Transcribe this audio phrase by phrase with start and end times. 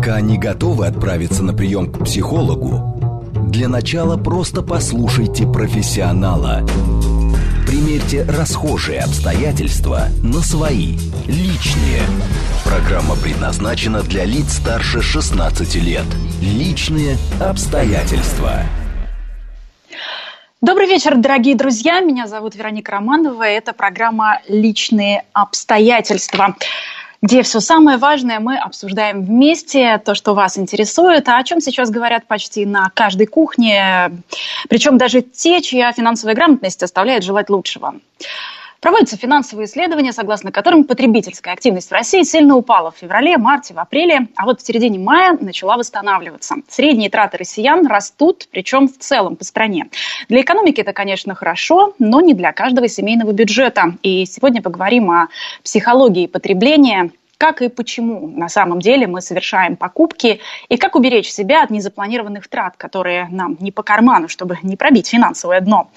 [0.00, 6.66] Пока не готовы отправиться на прием к психологу, для начала просто послушайте профессионала.
[7.66, 10.96] Примерьте расхожие обстоятельства на свои,
[11.28, 12.00] личные.
[12.64, 16.06] Программа предназначена для лиц старше 16 лет.
[16.40, 18.62] Личные обстоятельства.
[20.62, 22.00] Добрый вечер, дорогие друзья.
[22.00, 23.42] Меня зовут Вероника Романова.
[23.42, 26.56] Это программа «Личные обстоятельства»
[27.22, 31.90] где все самое важное мы обсуждаем вместе, то, что вас интересует, а о чем сейчас
[31.90, 34.10] говорят почти на каждой кухне,
[34.68, 37.94] причем даже те, чья финансовая грамотность оставляет желать лучшего.
[38.80, 43.78] Проводятся финансовые исследования, согласно которым потребительская активность в России сильно упала в феврале, марте, в
[43.78, 46.56] апреле, а вот в середине мая начала восстанавливаться.
[46.66, 49.88] Средние траты россиян растут, причем в целом по стране.
[50.30, 53.96] Для экономики это, конечно, хорошо, но не для каждого семейного бюджета.
[54.02, 55.28] И сегодня поговорим о
[55.62, 60.40] психологии потребления, как и почему на самом деле мы совершаем покупки
[60.70, 65.08] и как уберечь себя от незапланированных трат, которые нам не по карману, чтобы не пробить
[65.08, 65.90] финансовое дно.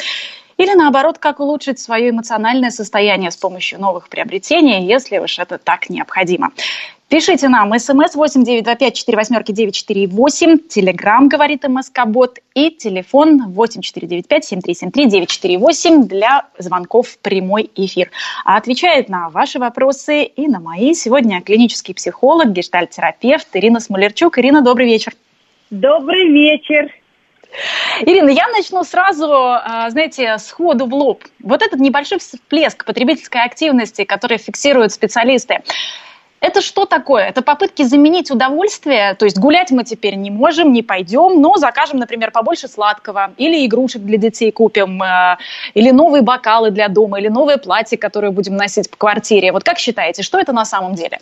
[0.64, 5.90] Или наоборот, как улучшить свое эмоциональное состояние с помощью новых приобретений, если уж это так
[5.90, 6.52] необходимо.
[7.10, 16.08] Пишите нам смс 8925 4 восьмерки 948, телеграмм, говорит МСК-бот, и телефон 8495 7373 948
[16.08, 18.10] для звонков в прямой эфир.
[18.46, 24.40] А отвечает на ваши вопросы и на мои сегодня клинический психолог, гештальт-терапевт Ирина Смолерчук.
[24.40, 25.12] Ирина, добрый вечер.
[25.70, 26.90] Добрый вечер.
[28.06, 31.24] Ирина, я начну сразу, а, знаете, сходу в лоб.
[31.42, 35.62] Вот этот небольшой всплеск потребительской активности, который фиксируют специалисты,
[36.42, 37.24] это что такое?
[37.24, 42.00] Это попытки заменить удовольствие, то есть гулять мы теперь не можем, не пойдем, но закажем,
[42.00, 45.38] например, побольше сладкого, или игрушек для детей купим, э,
[45.74, 49.54] или новые бокалы для дома, или новое платье, которое будем носить по квартире.
[49.54, 51.20] Вот как считаете, что это на самом деле?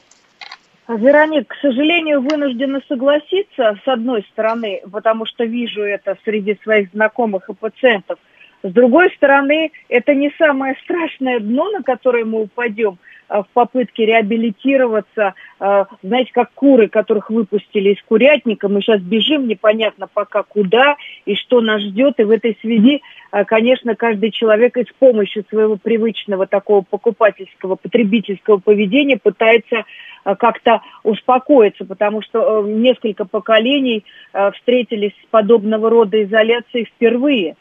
[0.88, 7.50] Вероник, к сожалению, вынуждена согласиться, с одной стороны, потому что вижу это среди своих знакомых
[7.50, 8.20] и пациентов.
[8.64, 12.98] С другой стороны, это не самое страшное дно, на которое мы упадем–
[13.32, 20.08] в попытке реабилитироваться, э, знаете, как куры, которых выпустили из курятника, мы сейчас бежим непонятно
[20.14, 24.84] пока куда и что нас ждет, и в этой связи, э, конечно, каждый человек и
[24.84, 29.86] с помощью своего привычного такого покупательского, потребительского поведения пытается
[30.24, 34.06] как-то успокоиться, потому что несколько поколений
[34.54, 37.56] встретились с подобного рода изоляцией впервые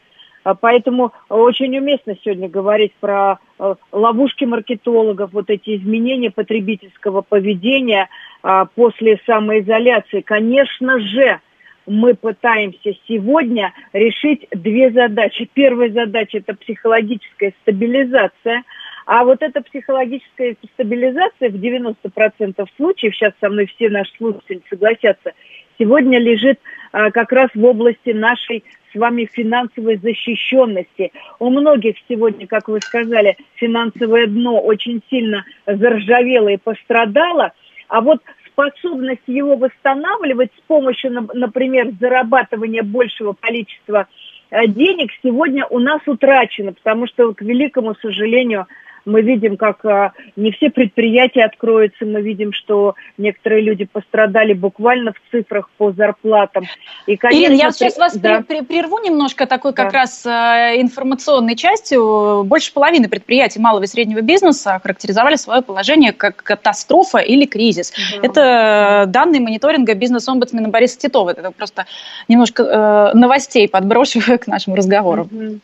[0.59, 8.09] поэтому очень уместно сегодня говорить про э, ловушки маркетологов, вот эти изменения потребительского поведения
[8.43, 10.21] а, после самоизоляции.
[10.21, 11.39] Конечно же,
[11.85, 15.49] мы пытаемся сегодня решить две задачи.
[15.53, 18.63] Первая задача– это психологическая стабилизация.
[19.05, 25.33] А вот эта психологическая стабилизация в 90% случаев, сейчас со мной все наши слушатели согласятся,
[25.77, 26.59] сегодня лежит
[26.91, 31.11] а, как раз в области нашей с вами финансовой защищенности.
[31.39, 37.53] У многих сегодня, как вы сказали, финансовое дно очень сильно заржавело и пострадало,
[37.87, 44.07] а вот способность его восстанавливать с помощью, например, зарабатывания большего количества
[44.49, 48.67] э, денег сегодня у нас утрачена, потому что, к великому сожалению,
[49.05, 55.13] мы видим, как а, не все предприятия откроются, мы видим, что некоторые люди пострадали буквально
[55.13, 56.65] в цифрах по зарплатам.
[57.07, 58.41] И, конечно, Ирина, я сейчас вас да.
[58.41, 59.99] прерву немножко такой как да.
[59.99, 62.43] раз а, информационной частью.
[62.43, 67.91] Больше половины предприятий малого и среднего бизнеса характеризовали свое положение как катастрофа или кризис.
[67.91, 68.27] Да.
[68.27, 71.31] Это данные мониторинга бизнес-омбудсмена Бориса Титова.
[71.31, 71.85] Это просто
[72.27, 75.23] немножко э, новостей подброшу к нашему разговору.
[75.23, 75.59] Угу.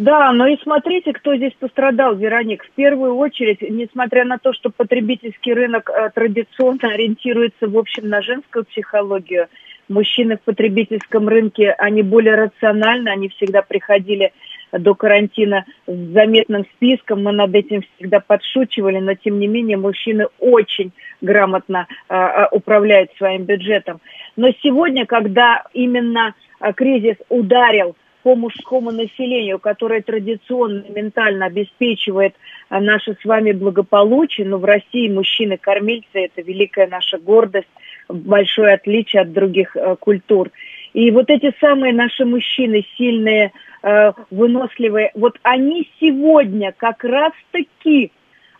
[0.00, 2.64] Да, но и смотрите, кто здесь пострадал, Вероник.
[2.64, 8.22] В первую очередь, несмотря на то, что потребительский рынок э, традиционно ориентируется, в общем, на
[8.22, 9.48] женскую психологию,
[9.90, 14.32] мужчины в потребительском рынке, они более рациональны, они всегда приходили
[14.72, 20.28] до карантина с заметным списком, мы над этим всегда подшучивали, но тем не менее мужчины
[20.38, 24.00] очень грамотно э, управляют своим бюджетом.
[24.34, 32.34] Но сегодня, когда именно э, кризис ударил по мужскому населению, которое традиционно ментально обеспечивает
[32.68, 37.68] а, наше с вами благополучие, но в России мужчины-кормильцы– это великая наша гордость,
[38.08, 40.50] большое отличие от других э, культур.
[40.92, 43.52] И вот эти самые наши мужчины, сильные,
[43.82, 48.12] э, выносливые, вот они сегодня как раз-таки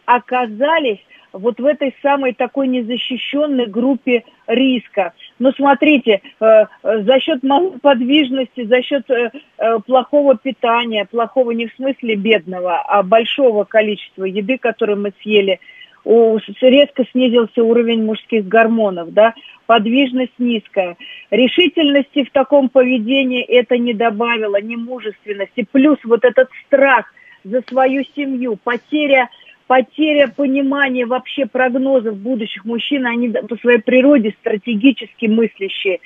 [0.04, 1.00] оказались
[1.32, 5.12] вот в этой самой такой незащищенной группе риска.
[5.38, 9.30] Но смотрите, э, э, за счет малоподвижности, за счет э,
[9.86, 15.60] плохого питания, плохого не в смысле бедного, а большого количества еды, которую мы съели,
[16.04, 19.34] резко снизился уровень мужских гормонов, да,
[19.66, 20.96] подвижность низкая.
[21.30, 25.66] Решительности в таком поведении это не добавило, ни мужественности.
[25.70, 27.12] Плюс вот этот страх
[27.44, 29.28] за свою семью, потеря
[29.70, 36.00] потеря понимания вообще прогнозов будущих мужчин, они по своей природе стратегически мыслящие.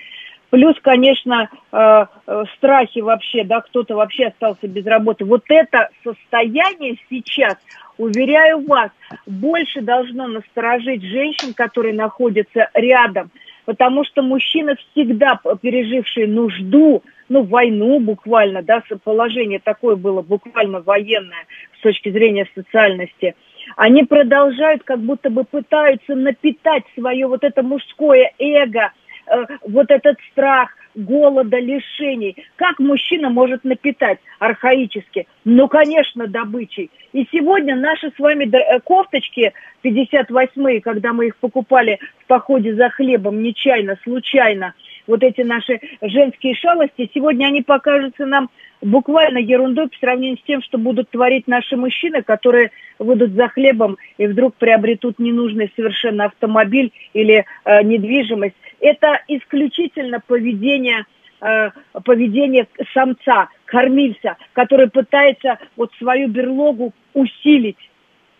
[0.51, 5.25] Плюс, конечно, э, э, страхи вообще, да, кто-то вообще остался без работы.
[5.25, 7.57] Вот это состояние сейчас,
[7.97, 8.91] уверяю вас,
[9.25, 13.31] больше должно насторожить женщин, которые находятся рядом.
[13.65, 21.47] Потому что мужчины всегда пережившие нужду, ну, войну буквально, да, положение такое было буквально военное
[21.79, 23.35] с точки зрения социальности–
[23.77, 28.93] они продолжают, как будто бы пытаются напитать свое вот это мужское эго,
[29.27, 32.37] э, вот этот страх, голода, лишений.
[32.57, 35.27] Как мужчина может напитать архаически?
[35.45, 36.91] Ну, конечно, добычей.
[37.13, 39.53] И сегодня наши с вами э, кофточки
[39.83, 44.75] 58-е, когда мы их покупали в походе за хлебом, нечаянно, случайно,
[45.07, 50.63] вот эти наши женские шалости, сегодня они покажутся нам буквально ерундой по сравнению с тем,
[50.63, 56.93] что будут творить наши мужчины, которые выйдут за хлебом и вдруг приобретут ненужный совершенно автомобиль
[57.13, 58.57] или э, недвижимость.
[58.81, 61.07] Это исключительно поведение
[61.41, 61.71] э,
[62.05, 67.79] поведение самца, кормильца, который пытается вот свою берлогу усилить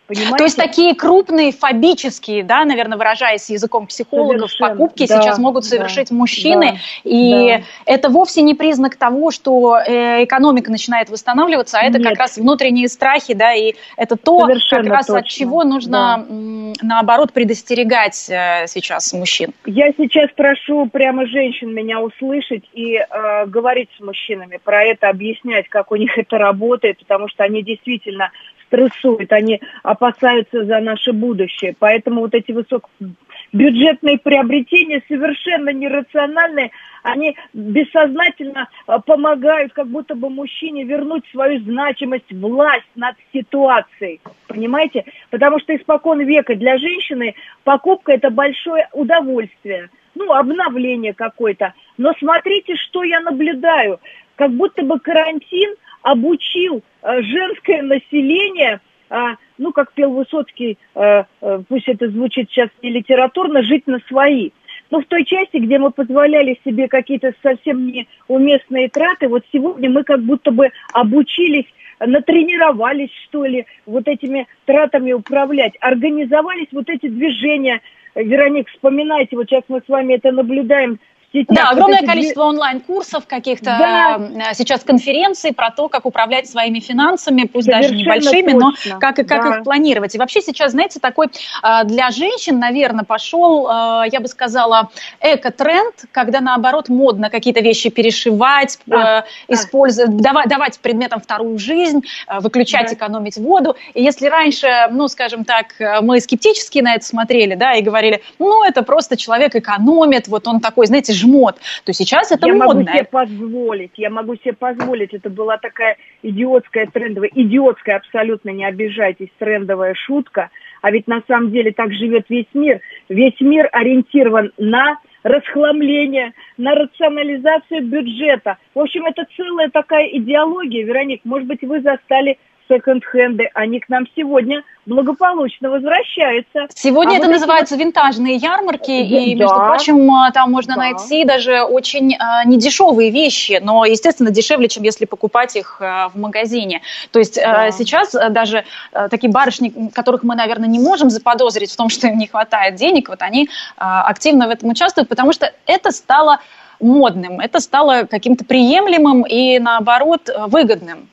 [0.07, 0.37] Понимаете?
[0.37, 4.69] То есть такие крупные фобические, да, наверное, выражаясь языком психологов, Совершенно.
[4.69, 6.73] покупки да, сейчас могут совершить да, мужчины.
[6.73, 7.63] Да, и да.
[7.85, 12.09] это вовсе не признак того, что э, экономика начинает восстанавливаться, а это Нет.
[12.09, 15.19] как раз внутренние страхи, да, и это то, Совершенно как раз точно.
[15.19, 16.75] от чего нужно, да.
[16.83, 19.53] наоборот, предостерегать э, сейчас мужчин.
[19.65, 25.67] Я сейчас прошу прямо женщин меня услышать и э, говорить с мужчинами про это, объяснять,
[25.67, 28.29] как у них это работает, потому что они действительно
[28.75, 31.75] стрессуют, они опасаются за наше будущее.
[31.77, 36.71] Поэтому вот эти высокобюджетные приобретения совершенно нерациональные,
[37.03, 44.21] они бессознательно а, помогают как будто бы мужчине вернуть свою значимость, власть над ситуацией.
[44.47, 45.05] Понимаете?
[45.29, 49.89] Потому что испокон века для женщины покупка это большое удовольствие.
[50.15, 51.73] Ну, обновление какое-то.
[51.97, 53.99] Но смотрите, что я наблюдаю.
[54.37, 55.75] Как будто бы карантин
[56.05, 58.79] обучил э, женское население,
[59.09, 63.99] а, ну, как пел Высоцкий, э, э, пусть это звучит сейчас не литературно, жить на
[64.07, 64.51] свои.
[64.91, 70.03] Но в той части, где мы позволяли себе какие-то совсем неуместные траты, вот сегодня мы
[70.03, 71.65] как будто бы обучились
[71.99, 77.79] натренировались, что ли, вот этими тратами управлять, организовались вот эти движения.
[78.15, 80.99] Вероник, вспоминайте, вот сейчас мы с вами это наблюдаем
[81.35, 81.55] сетях.
[81.55, 84.51] Да, огромное вот количество онлайн-курсов, каких-то да.
[84.51, 88.93] Э, сейчас конференций про то, как управлять своими финансами, пусть Совершенно даже небольшими, точно.
[88.93, 89.57] но как, как да.
[89.57, 90.15] их планировать.
[90.15, 94.89] И вообще сейчас, знаете, такой э, для женщин, наверное, пошел, э, я бы сказала,
[95.21, 99.25] эко-тренд, когда наоборот модно какие-то вещи перешивать, да.
[99.47, 102.01] использовать, давать, давать предметам вторую жизнь,
[102.39, 102.93] выключать, да.
[102.93, 103.75] экономить воду.
[103.93, 105.67] И если раньше, ну, скажем так,
[106.01, 110.59] мы скептически на это смотрели, да, и говорили, ну, это просто человек экономит, вот он
[110.59, 112.81] такой, знаете, жмот, то сейчас это я модно.
[112.81, 115.13] Я могу себе позволить, я могу себе позволить.
[115.13, 120.49] Это была такая идиотская трендовая, идиотская абсолютно, не обижайтесь, трендовая шутка.
[120.81, 122.79] А ведь на самом деле так живет весь мир.
[123.09, 128.57] Весь мир ориентирован на расхламление, на рационализацию бюджета.
[128.75, 130.85] В общем, это целая такая идеология.
[130.85, 136.67] Вероник, может быть, вы застали секонд-хенды, они к нам сегодня благополучно возвращаются.
[136.73, 137.81] Сегодня а это вот называются эти...
[137.83, 140.81] винтажные ярмарки, да, и, между да, прочим, а, там можно да.
[140.81, 146.19] найти даже очень э, недешевые вещи, но, естественно, дешевле, чем если покупать их э, в
[146.19, 146.81] магазине.
[147.11, 147.67] То есть да.
[147.67, 152.07] э, сейчас даже э, такие барышни, которых мы, наверное, не можем заподозрить в том, что
[152.07, 156.39] им не хватает денег, вот они э, активно в этом участвуют, потому что это стало
[156.79, 161.07] модным, это стало каким-то приемлемым и, наоборот, выгодным.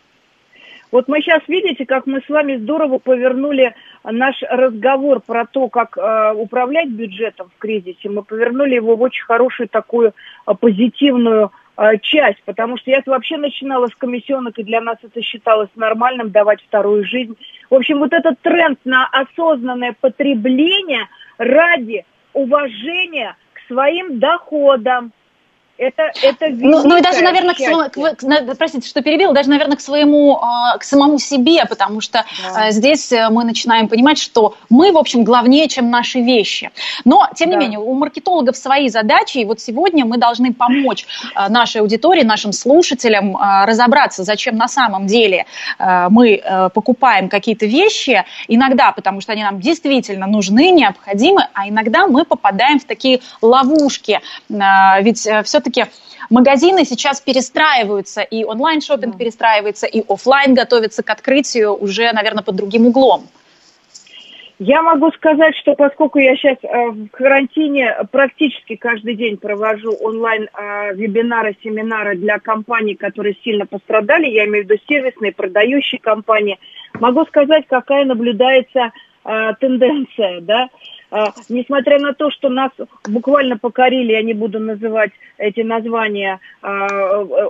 [0.93, 5.97] Вот мы сейчас видите, как мы с вами здорово повернули наш разговор про то, как
[5.97, 8.11] э, управлять бюджетом в кризисе.
[8.11, 10.13] Мы повернули его в очень хорошую такую
[10.47, 15.23] э, позитивную э, часть, потому что я вообще начинала с комиссионок, и для нас это
[15.23, 17.39] считалось нормальным давать вторую жизнь.
[17.71, 21.09] В общем, вот этот тренд на осознанное потребление
[21.39, 25.13] ради уважения к своим доходам,
[25.79, 29.81] Это, это ну, ну и даже, наверное, к, к, простите, что перебил, даже, наверное, к
[29.81, 32.71] своему, а, к самому себе, потому что да.
[32.71, 36.71] здесь э, мы начинаем понимать, что мы, в общем, главнее, чем наши вещи.
[37.05, 37.63] Но, тем не да.
[37.63, 41.07] менее, у маркетологов свои задачи, и вот сегодня мы должны помочь
[41.49, 45.47] нашей аудитории, нашим слушателям разобраться, зачем на самом деле
[45.79, 46.43] мы
[46.75, 52.79] покупаем какие-то вещи, иногда потому что они нам действительно нужны, необходимы, а иногда мы попадаем
[52.79, 55.85] в такие ловушки, ведь э, все все-таки
[56.31, 62.87] магазины сейчас перестраиваются, и онлайн-шоппинг перестраивается, и офлайн готовится к открытию уже, наверное, под другим
[62.87, 63.23] углом.
[64.59, 71.51] Я могу сказать, что поскольку я сейчас э, в карантине практически каждый день провожу онлайн-вебинары,
[71.51, 76.61] э, семинары для компаний, которые сильно пострадали, я имею в виду сервисные, продающие компании,
[77.01, 78.93] могу сказать, какая наблюдается
[79.25, 80.69] э, тенденция, да,
[81.15, 82.71] а, несмотря на то, что нас
[83.07, 86.89] буквально покорили, я не буду называть эти названия, а,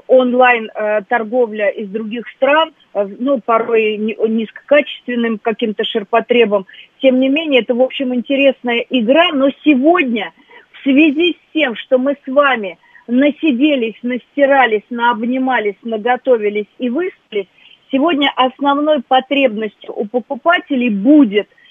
[0.08, 6.66] онлайн-торговля из других стран, ну, порой низкокачественным каким-то ширпотребом,
[7.00, 10.32] тем не менее, это, в общем, интересная игра, но сегодня
[10.72, 17.46] в связи с тем, что мы с вами насиделись, настирались, наобнимались, наготовились и выспались,
[17.92, 21.61] сегодня основной потребностью у покупателей будет– Э,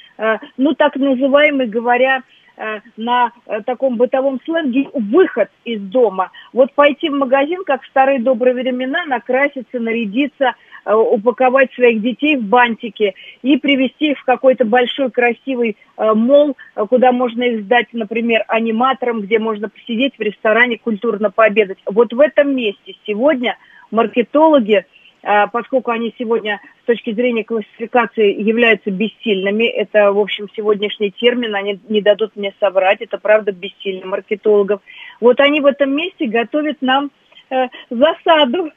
[0.58, 2.24] ну, так называемый, говоря
[2.58, 6.32] э, на э, таком бытовом сленге, выход из дома.
[6.53, 10.53] Вот пойти в магазин, как в старые добрые времена, накраситься, нарядиться,
[10.84, 13.13] упаковать своих детей в бантики
[13.44, 16.58] и привести их в какой-то большой красивый мол,
[16.89, 21.77] куда можно их сдать, например, аниматорам, где можно посидеть в ресторане, культурно пообедать.
[21.86, 23.58] Вот в этом месте сегодня
[23.91, 24.86] маркетологи
[25.22, 31.80] поскольку они сегодня с точки зрения классификации являются бессильными, это, в общем, сегодняшний термин, они
[31.90, 34.82] не дадут мне соврать, это правда бессильно маркетологов.
[35.20, 37.12] Вот они в этом месте готовят нам
[37.50, 38.72] э, засаду.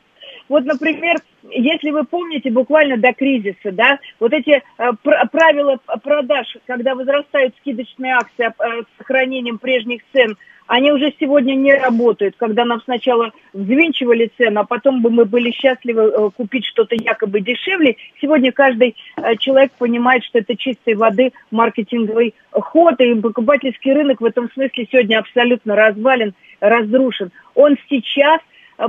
[0.49, 1.17] Вот, например,
[1.51, 4.93] если вы помните, буквально до кризиса, да, вот эти э,
[5.33, 11.75] правила продаж, когда возрастают скидочные акции э, с сохранением прежних цен– они уже сегодня не
[11.75, 16.95] работают, когда нам сначала взвинчивали цену, а потом бы мы были счастливы э, купить что-то
[16.95, 17.97] якобы дешевле.
[18.21, 24.25] Сегодня каждый э, человек понимает, что это чистой воды маркетинговый ход, и покупательский рынок в
[24.25, 27.31] этом смысле сегодня абсолютно развален, разрушен.
[27.55, 28.41] Он сейчас
[28.79, 28.87] э,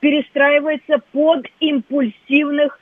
[0.00, 2.80] перестраивается под импульсивных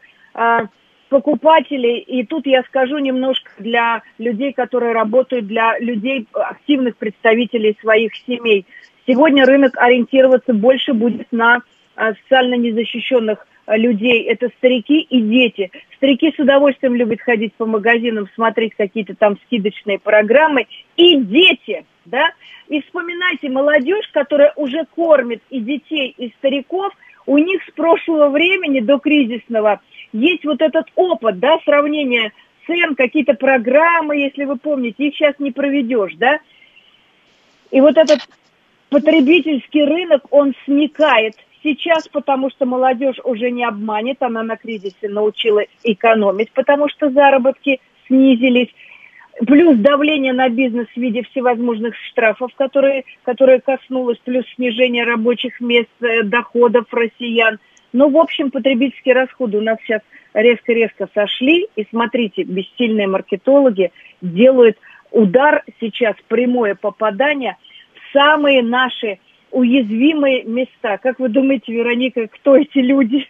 [1.12, 8.12] покупателей, и тут я скажу немножко для людей, которые работают, для людей, активных представителей своих
[8.26, 8.64] семей.
[9.07, 11.61] Сегодня рынок ориентироваться больше будет на
[11.97, 14.23] а, социально незащищенных а, людей.
[14.23, 15.71] Это старики и дети.
[15.97, 20.66] Старики с удовольствием любят ходить по магазинам, смотреть какие-то там скидочные программы.
[20.97, 22.33] И дети, да.
[22.69, 26.95] И вспоминайте, молодежь, которая уже кормит и детей, и стариков,
[27.26, 32.33] у них с прошлого времени до кризисного– есть вот этот опыт, да, сравнения
[32.66, 36.38] цен, какие-то программы, если вы помните, их сейчас не проведешь, да.
[37.71, 38.21] И вот этот
[38.90, 45.62] потребительский рынок, он сникает сейчас, потому что молодежь уже не обманет, она на кризисе научила
[45.83, 48.69] экономить, потому что заработки снизились,
[49.47, 55.88] плюс давление на бизнес в виде всевозможных штрафов, которые, которые коснулось, плюс снижение рабочих мест,
[56.02, 57.59] э, доходов россиян–
[57.92, 60.00] ну, в общем, потребительские расходы у нас сейчас
[60.34, 61.68] резко-резко сошли.
[61.76, 64.78] И смотрите, бессильные маркетологи делают
[65.11, 67.56] удар сейчас, прямое попадание
[67.94, 69.18] в самые наши
[69.50, 70.99] уязвимые места.
[70.99, 73.28] Как вы думаете, Вероника, кто эти люди?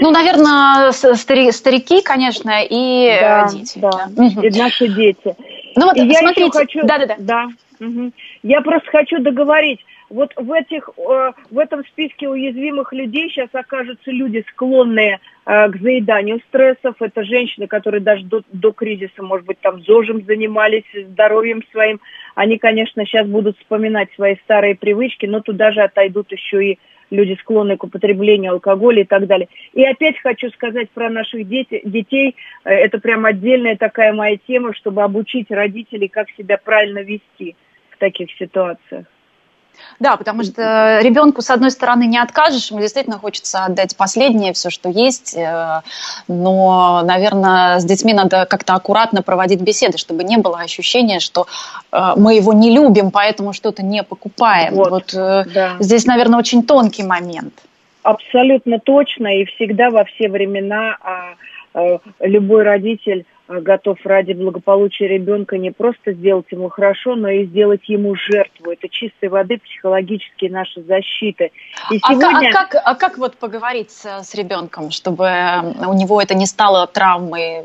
[0.00, 3.78] Ну, наверное, стари, старики, конечно, и да, дети.
[3.78, 4.08] Да,
[4.42, 5.36] и наши дети.
[5.76, 6.80] Ну вот, и я смотрите, хочу...
[6.84, 7.16] да, да, да.
[7.18, 7.48] да.
[7.80, 8.12] Угу.
[8.42, 14.10] Я просто хочу договорить вот в, этих, э, в этом списке уязвимых людей сейчас окажутся
[14.10, 16.96] люди, склонные э, к заеданию стрессов.
[17.00, 22.00] Это женщины, которые даже до, до кризиса, может быть, там ЗОЖем занимались, здоровьем своим.
[22.34, 26.78] Они, конечно, сейчас будут вспоминать свои старые привычки, но туда же отойдут еще и
[27.10, 29.48] люди, склонные к употреблению алкоголя и так далее.
[29.74, 32.34] И опять хочу сказать про наших дети, детей.
[32.64, 37.56] Э, это прям отдельная такая моя тема, чтобы обучить родителей, как себя правильно вести
[37.90, 39.04] в таких ситуациях.
[40.00, 44.70] Да, потому что ребенку, с одной стороны, не откажешь, ему действительно хочется отдать последнее, все,
[44.70, 45.80] что есть, э,
[46.28, 51.46] но, наверное, с детьми надо как-то аккуратно проводить беседы, чтобы не было ощущения, что
[51.92, 54.74] э, мы его не любим, поэтому что-то не покупаем.
[54.74, 55.76] Вот, вот э, да.
[55.80, 57.54] здесь, наверное, очень тонкий момент.
[58.02, 61.34] Абсолютно точно, и всегда во все времена а,
[62.20, 68.14] любой родитель готов ради благополучия ребенка не просто сделать ему хорошо, но и сделать ему
[68.14, 68.70] жертву.
[68.70, 71.50] Это чистой воды психологические наши защиты.
[71.90, 72.50] И а, сегодня...
[72.50, 75.30] а, как, а как вот поговорить с, с ребенком, чтобы
[75.86, 77.64] у него это не стало травмой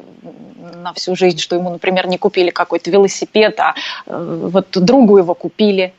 [0.81, 3.75] на всю жизнь, что ему, например, не купили какой-то велосипед, а
[4.05, 5.93] э, вот другу его купили?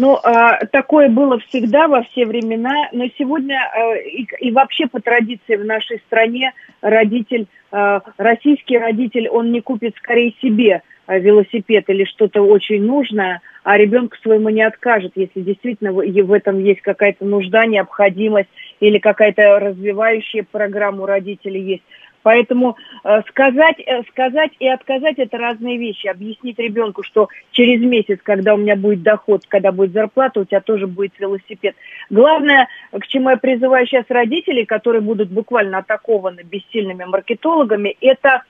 [0.00, 5.00] Ну, а, такое было всегда во все времена, но сегодня а, и, и вообще по
[5.00, 11.86] традиции в нашей стране родитель, а, российский родитель, он не купит скорее себе а, велосипед
[11.88, 17.24] или что-то очень нужное, а ребенку своему не откажет, если действительно в этом есть какая-то
[17.24, 21.82] нужда, необходимость или какая-то развивающая программа у родителей есть.
[22.22, 26.08] Поэтому э, сказать, э, сказать и отказать это разные вещи.
[26.08, 30.60] Объяснить ребенку, что через месяц, когда у меня будет доход, когда будет зарплата, у тебя
[30.60, 31.76] тоже будет велосипед.
[32.10, 38.42] Главное, к чему я призываю сейчас родителей, которые будут буквально атакованы бессильными маркетологами, это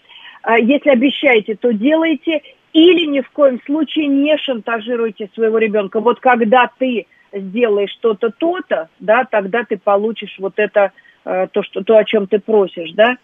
[0.45, 6.01] э, если обещаете, то делайте, или ни в коем случае не шантажируйте своего ребенка.
[6.01, 10.93] Вот когда ты сделаешь что-то то-то, да, тогда ты получишь вот это,
[11.25, 13.17] то, что, то, о чем ты просишь, да.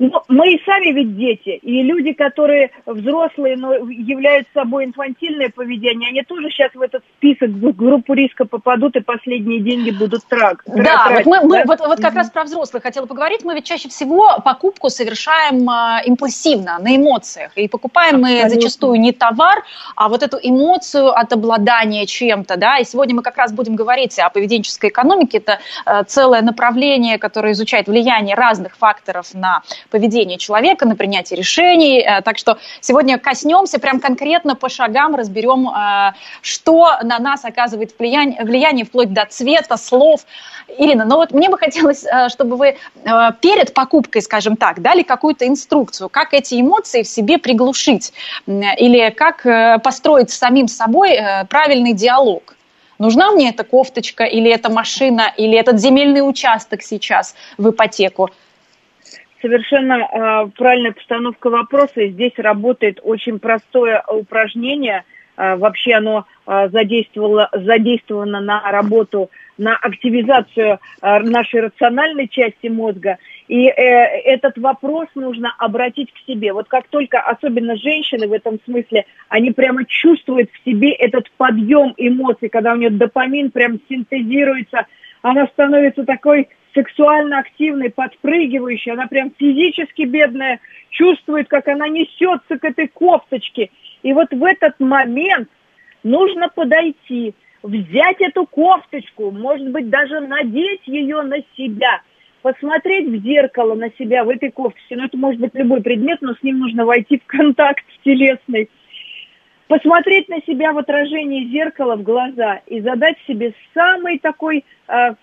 [0.00, 6.08] Ну, мы и сами ведь дети, и люди, которые взрослые, но являются собой инфантильное поведение,
[6.08, 10.62] они тоже сейчас в этот список, в группу риска попадут, и последние деньги будут трак.
[10.66, 11.44] Да, тратить, вот, мы, да?
[11.44, 12.16] Мы, вот, вот как mm-hmm.
[12.16, 13.44] раз про взрослых хотела поговорить.
[13.44, 17.52] Мы ведь чаще всего покупку совершаем э, импульсивно, на эмоциях.
[17.56, 18.44] И покупаем Абсолютно.
[18.44, 19.64] мы зачастую не товар,
[19.96, 22.56] а вот эту эмоцию от обладания чем-то.
[22.56, 22.78] Да?
[22.78, 25.38] И сегодня мы как раз будем говорить о поведенческой экономике.
[25.38, 32.00] Это э, целое направление, которое изучает влияние разных факторов на поведение человека, на принятие решений.
[32.00, 37.94] Э, так что сегодня коснемся прям конкретно по шагам, разберем, э, что на нас оказывает
[37.98, 40.20] влияние, влияние вплоть до цвета, слов.
[40.78, 42.76] Ирина, ну вот мне бы хотелось, э, чтобы вы
[43.40, 48.12] перед покупкой, скажем так, дали какую-то инструкцию, как эти эмоции в себе приглушить
[48.46, 51.18] или как построить с самим собой
[51.48, 52.54] правильный диалог
[53.00, 58.30] нужна мне эта кофточка или эта машина, или этот земельный участок сейчас в ипотеку
[59.40, 62.06] совершенно э, правильная постановка вопроса.
[62.08, 65.04] Здесь работает очень простое упражнение.
[65.36, 73.18] Э, вообще оно э, задействовало, задействовано на работу, на активизацию э, нашей рациональной части мозга.
[73.48, 76.52] И э, этот вопрос нужно обратить к себе.
[76.52, 81.94] Вот как только, особенно женщины в этом смысле, они прямо чувствуют в себе этот подъем
[81.96, 84.86] эмоций, когда у нее допамин прям синтезируется,
[85.22, 92.64] она становится такой сексуально активной, подпрыгивающей, она прям физически бедная, чувствует, как она несется к
[92.64, 93.70] этой кофточке.
[94.02, 95.48] И вот в этот момент
[96.02, 102.00] нужно подойти, взять эту кофточку, может быть, даже надеть ее на себя,
[102.42, 104.96] посмотреть в зеркало на себя в этой кофточке.
[104.96, 108.70] Ну, это может быть любой предмет, но с ним нужно войти в контакт телесный.
[109.68, 115.14] Посмотреть на себя в отражении зеркала в глаза и задать себе самый такой э,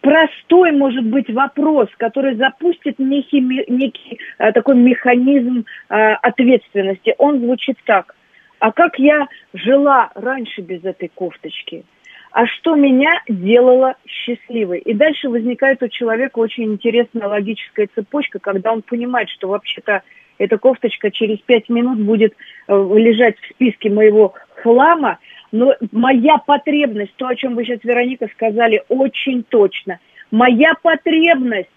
[0.00, 7.14] простой, может быть, вопрос, который запустит некий, некий а, такой механизм а, ответственности.
[7.18, 8.14] Он звучит так.
[8.58, 11.84] А как я жила раньше без этой кофточки?
[12.32, 14.78] А что меня делало счастливой?
[14.78, 20.02] И дальше возникает у человека очень интересная логическая цепочка, когда он понимает, что вообще-то
[20.38, 22.34] эта кофточка через пять минут будет
[22.68, 25.18] э, лежать в списке моего хлама,
[25.52, 29.98] но моя потребность, то, о чем вы сейчас, Вероника, сказали, очень точно.
[30.30, 31.68] Моя потребность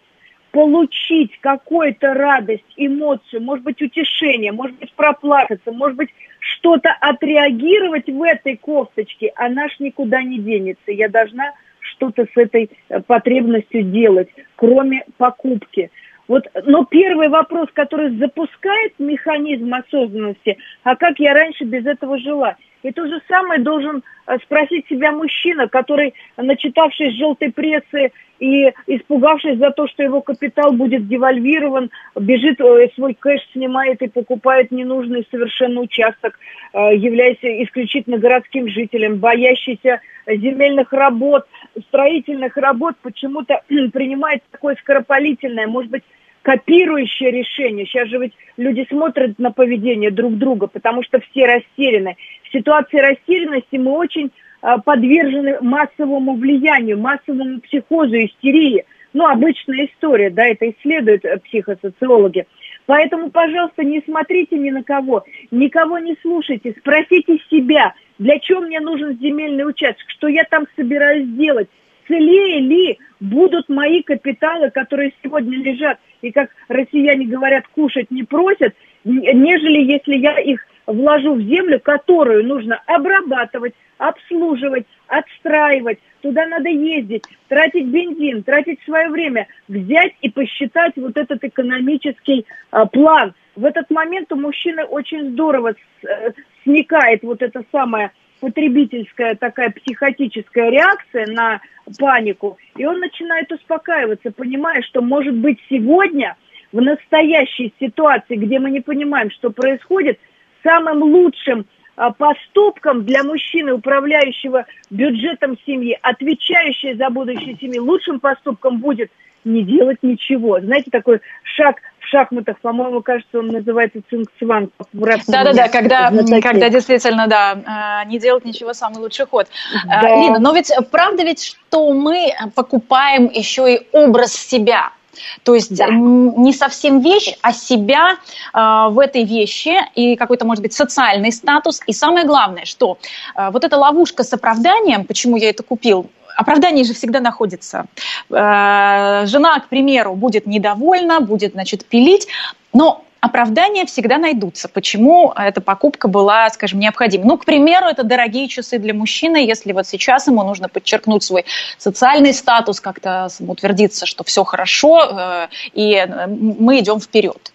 [0.52, 6.10] получить какую-то радость, эмоцию, может быть, утешение, может быть, проплакаться, может быть,
[6.40, 10.92] что-то отреагировать в этой кофточке, она ж никуда не денется.
[10.92, 15.90] Я должна что-то с этой э, потребностью делать, кроме покупки.
[16.28, 22.56] Вот, но первый вопрос, который запускает механизм осознанности, а как я раньше без этого жила?
[22.84, 29.58] И то же самое должен э, спросить себя мужчина, который, начитавшись желтой прессы и испугавшись
[29.58, 35.26] за то, что его капитал будет девальвирован, бежит, э, свой кэш снимает и покупает ненужный
[35.32, 36.38] совершенно участок,
[36.74, 41.48] э, являясь исключительно городским жителем, боящийся земельных работ,
[41.88, 46.04] строительных работ, почему-то принимает такое скоропалительное, может быть,
[46.44, 47.86] копирующее решение.
[47.86, 52.18] Сейчас же ведь люди смотрят на поведение друг друга, потому что все растеряны.
[52.44, 54.30] В ситуации растерянности мы очень
[54.62, 58.86] а, подвержены массовому влиянию, массовому психозу, истерии.
[59.14, 62.46] Ну, обычная история, да, это исследуют э, психосоциологи.
[62.88, 68.80] Поэтому, пожалуйста, не смотрите ни на кого, никого не слушайте, спросите себя, для чего мне
[68.80, 71.70] нужен земельный участок, что я там собираюсь делать,
[72.08, 78.74] целее ли будут мои капиталы, которые сегодня лежат и, как россияне говорят, кушать не просят,
[79.04, 86.00] нежели если я их вложу в землю, которую нужно обрабатывать, обслуживать, отстраивать.
[86.22, 92.86] Туда надо ездить, тратить бензин, тратить свое время, взять и посчитать вот этот экономический а,
[92.86, 93.34] план.
[93.56, 96.32] В этот момент у мужчины очень здорово э,
[96.64, 98.12] сникает вот эта самая
[98.44, 101.62] потребительская такая психотическая реакция на
[101.98, 106.36] панику, и он начинает успокаиваться, понимая, что, может быть, сегодня
[106.74, 110.20] в настоящей ситуации, где мы не понимаем, что происходит,
[110.62, 118.80] самым лучшим а, поступком для мужчины, управляющего бюджетом семьи, отвечающей за будущее семьи, лучшим поступком
[118.80, 119.10] будет
[119.46, 120.60] не делать ничего.
[120.60, 121.78] Знаете, такой шаг
[122.14, 124.72] шахматах, по-моему, кажется, он называется цингцванг.
[124.94, 129.48] Да-да-да, когда, когда действительно, да, не делать ничего, самый лучший ход.
[129.88, 130.16] А, да.
[130.16, 134.92] Лина, но ведь правда ведь, что мы покупаем еще и образ себя–
[135.44, 135.88] то есть да.
[135.90, 138.18] не совсем вещь, а себя
[138.54, 141.82] э, в этой вещи и какой-то, может быть, социальный статус.
[141.88, 142.98] И самое главное, что
[143.36, 147.86] э, вот эта ловушка с оправданием, почему я это купил, оправдание же всегда находится.
[148.30, 152.28] Э, жена, к примеру, будет недовольна, будет, значит, пилить,
[152.74, 157.24] но оправдания всегда найдутся, почему эта покупка была, скажем, необходима.
[157.26, 161.46] Ну, к примеру, это дорогие часы для мужчины, если вот сейчас ему нужно подчеркнуть свой
[161.78, 167.53] социальный статус, как-то утвердиться, что все хорошо, э, и мы идем вперед.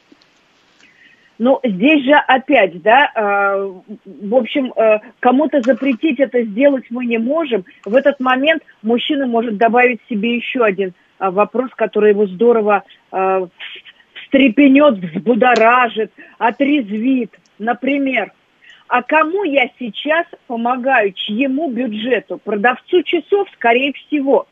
[1.39, 3.73] Ну, здесь же опять, да, э,
[4.05, 7.65] в общем, э, кому-то запретить это сделать мы не можем.
[7.85, 13.47] В этот момент мужчина может добавить себе еще один э, вопрос, который его здорово э,
[14.25, 17.31] встрепенет, взбудоражит, отрезвит.
[17.61, 18.33] Например,
[18.89, 22.39] а кому я сейчас помогаю, чьему бюджету?
[22.43, 24.49] Продавцу часов, скорее всего.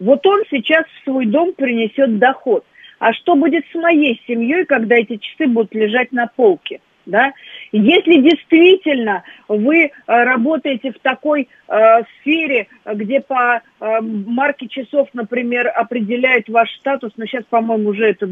[0.00, 2.64] Вот он сейчас в свой дом принесет доход.
[2.98, 6.80] А что будет с моей семьей, когда эти часы будут лежать на полке?
[7.04, 7.32] Да?
[7.70, 15.70] Если действительно вы э, работаете в такой э, сфере, где по э, марке часов, например,
[15.72, 18.28] определяют ваш статус, но сейчас, по-моему, уже это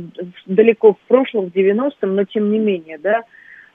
[0.47, 3.23] далеко в прошлом, в 90-м, но тем не менее, да,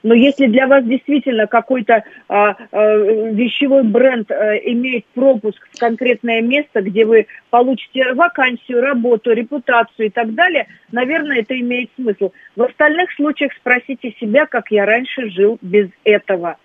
[0.02, 6.40] но если для вас действительно какой-то а, а, вещевой бренд а, имеет пропуск в конкретное
[6.40, 12.32] место, где вы получите вакансию, работу, репутацию и так далее, наверное, это имеет смысл.
[12.56, 16.56] В остальных случаях спросите себя, как я раньше жил без этого.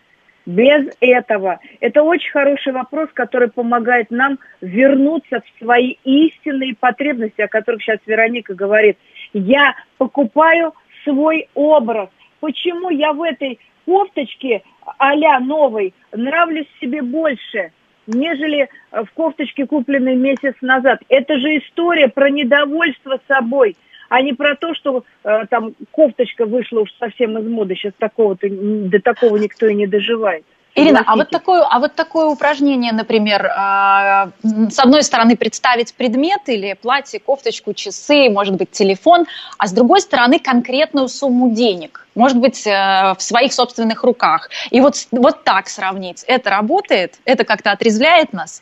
[0.46, 1.60] Без этого.
[1.80, 7.98] Это очень хороший вопрос, который помогает нам вернуться в свои истинные потребности, о которых сейчас
[8.06, 8.98] Вероника говорит.
[9.34, 12.10] Я покупаю свой образ–
[12.46, 14.62] почему я в этой кофточке
[15.00, 17.72] а новой нравлюсь себе больше,
[18.06, 21.02] нежели в кофточке, купленной месяц назад.
[21.10, 23.76] Это же история про недовольство собой,
[24.10, 27.74] а не про то, что э, там кофточка вышла уж совсем из моды.
[27.74, 30.46] Сейчас такого-то, до такого никто и не доживает.
[30.76, 34.32] Ирина, а вот, такое, а вот такое упражнение, например, э,
[34.70, 39.26] с одной стороны представить предмет или платье, кофточку, часы, может быть, телефон,
[39.58, 44.50] а с другой стороны конкретную сумму денег, может быть, э, в своих собственных руках.
[44.70, 47.20] И вот, вот так сравнить, это работает?
[47.24, 48.62] Это как-то отрезвляет нас?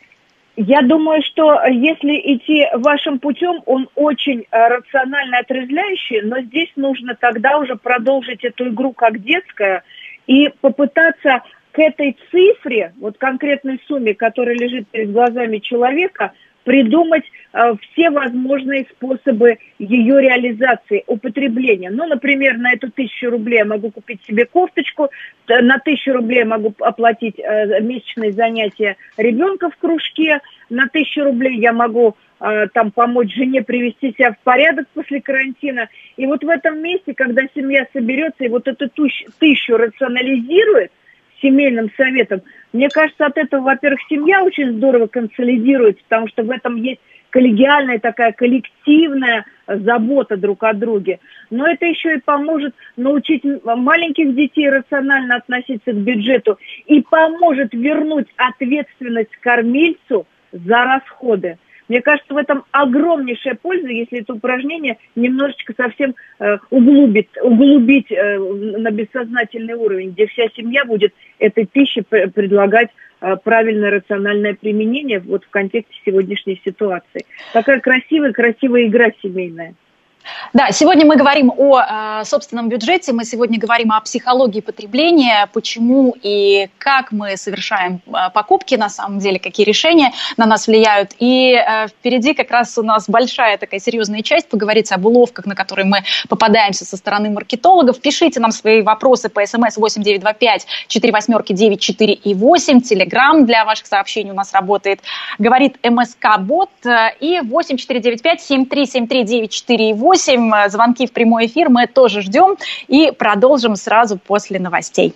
[0.56, 7.16] Я думаю, что если идти вашим путем, он очень э, рационально отрезвляющий, но здесь нужно
[7.16, 9.84] тогда уже продолжить эту игру как детская
[10.28, 11.42] и попытаться
[11.74, 16.32] к этой цифре, вот конкретной сумме, которая лежит перед глазами человека,
[16.64, 21.90] придумать э, все возможные способы ее реализации, употребления.
[21.90, 25.10] Ну, например, на эту тысячу рублей я могу купить себе кофточку,
[25.48, 31.60] на тысячу рублей я могу оплатить э, месячные занятия ребенка в кружке, на тысячу рублей
[31.60, 35.90] я могу э, там помочь жене привести себя в порядок после карантина.
[36.18, 40.92] И вот в этом месте, когда семья соберется и вот эту тысячу рационализирует,
[41.44, 42.42] семейным советом.
[42.72, 48.00] Мне кажется, от этого, во-первых, семья очень здорово консолидируется, потому что в этом есть коллегиальная
[48.00, 51.20] такая коллективная забота друг о друге.
[51.50, 58.28] Но это еще и поможет научить маленьких детей рационально относиться к бюджету и поможет вернуть
[58.38, 61.58] ответственность кормильцу за расходы.
[61.90, 68.38] Мне кажется, в этом огромнейшая польза, если это упражнение немножечко совсем э, углубить, углубить э,
[68.38, 72.90] на бессознательный уровень, где вся семья будет этой пищи предлагать
[73.22, 77.26] э, правильное рациональное применение вот в контексте сегодняшней ситуации.
[77.52, 79.76] Такая красивая, красивая игра семейная.
[80.54, 86.16] Да, сегодня мы говорим о э, собственном бюджете, мы сегодня говорим о психологии потребления, почему
[86.22, 91.12] и как мы совершаем э, покупки, на самом деле, какие решения на нас влияют.
[91.20, 95.56] И э, впереди как раз у нас большая такая серьезная часть, поговорить об уловках, на
[95.56, 98.00] которые мы попадаемся со стороны маркетологов.
[98.00, 103.66] Пишите нам свои вопросы по смс 8925 4 восьмерки 9 4 и 8, телеграм для
[103.66, 105.02] ваших сообщений у нас работает,
[105.40, 106.70] говорит МСК-бот
[107.20, 112.56] и 8495 7373 94 и 8 Э, звонки в прямой эфир мы тоже ждем
[112.88, 115.16] и продолжим сразу после новостей.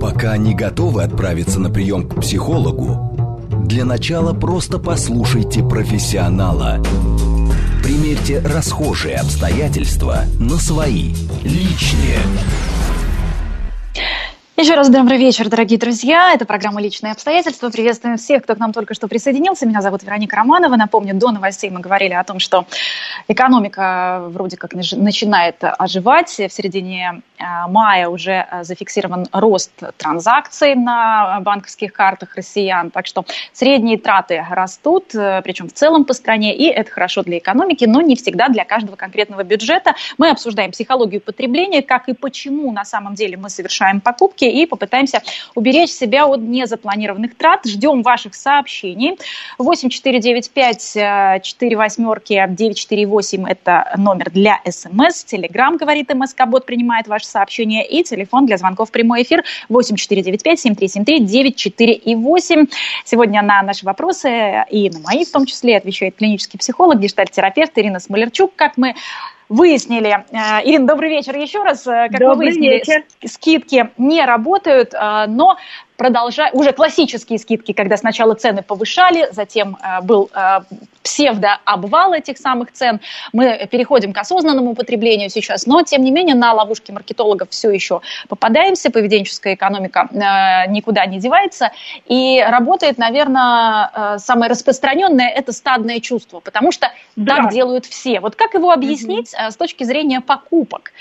[0.00, 6.78] Пока не готовы отправиться на прием к психологу, для начала просто послушайте профессионала.
[7.82, 12.18] Примерьте расхожие обстоятельства на свои, личные.
[14.58, 16.32] Еще раз добрый вечер, дорогие друзья.
[16.34, 17.70] Это программа «Личные обстоятельства».
[17.70, 19.66] Приветствуем всех, кто к нам только что присоединился.
[19.66, 20.74] Меня зовут Вероника Романова.
[20.74, 22.66] Напомню, до новостей мы говорили о том, что
[23.28, 26.30] экономика вроде как начинает оживать.
[26.30, 32.90] В середине а, мая уже а, зафиксирован рост транзакций на банковских картах россиян.
[32.90, 36.56] Так что средние траты растут, э, причем в целом по стране.
[36.56, 39.94] И это хорошо для экономики, но не всегда для каждого конкретного бюджета.
[40.16, 45.22] Мы обсуждаем психологию потребления, как и почему на самом деле мы совершаем покупки и попытаемся
[45.54, 47.66] уберечь себя от незапланированных трат.
[47.66, 49.18] Ждем ваших сообщений.
[49.58, 55.24] 8495 4 восьмерки 948– это номер для СМС.
[55.24, 57.86] Телеграм, говорит МСК-бот, принимает ваши сообщения.
[57.86, 62.66] И телефон для звонков в прямой эфир 8495 7373 94 и 8.
[63.04, 68.00] Сегодня на наши вопросы и на мои в том числе отвечает клинический психолог, гештальт-терапевт Ирина
[68.00, 68.52] Смолерчук.
[68.56, 68.94] Как мы
[69.48, 70.24] выяснили.
[70.30, 71.86] Э, Ирина, добрый вечер еще раз.
[71.86, 73.04] Э, как добрый мы выяснили, вечер.
[73.24, 75.56] скидки не работают, э, но
[75.98, 80.60] продолжать, уже классические скидки, когда сначала цены повышали, затем э, был э,
[81.02, 83.00] псевдообвал этих самых цен.
[83.32, 88.00] Мы переходим к осознанному потреблению сейчас, но, тем не менее, на ловушки маркетологов все еще
[88.28, 91.72] попадаемся, поведенческая экономика э, никуда не девается,
[92.06, 97.36] и работает, наверное, э, самое распространенное– это стадное чувство, потому что да.
[97.36, 98.20] так делают все.
[98.20, 99.50] Вот как его объяснить mm-hmm.
[99.50, 100.92] с точки зрения покупок?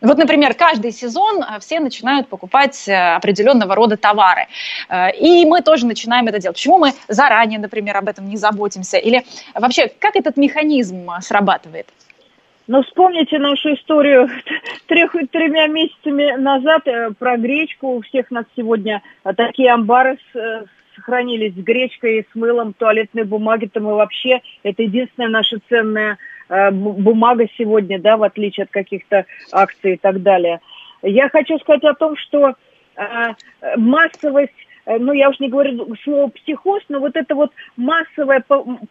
[0.00, 4.45] Вот, например, каждый сезон все начинают покупать определенного рода товары.
[4.88, 6.56] Э, и мы тоже начинаем это делать.
[6.56, 8.98] Почему мы заранее, например, об этом не заботимся?
[8.98, 11.86] Или вообще, как этот механизм срабатывает?
[12.66, 14.28] Ну, вспомните нашу историю
[14.86, 17.96] трех, тремя месяцами назад э, про гречку.
[17.96, 19.02] У всех нас сегодня
[19.36, 20.64] такие амбары э,
[20.96, 23.66] сохранились с гречкой с мылом, туалетной бумаги.
[23.66, 29.94] То мы вообще, это единственная наша ценная бумага сегодня, да, в отличие от каких-то акций
[29.94, 30.60] и так далее.
[31.02, 32.54] Я хочу сказать о том, что Э,
[33.76, 34.52] массовость
[34.86, 38.44] э, ну, я уж не говорю слово психоз, но вот это вот массовое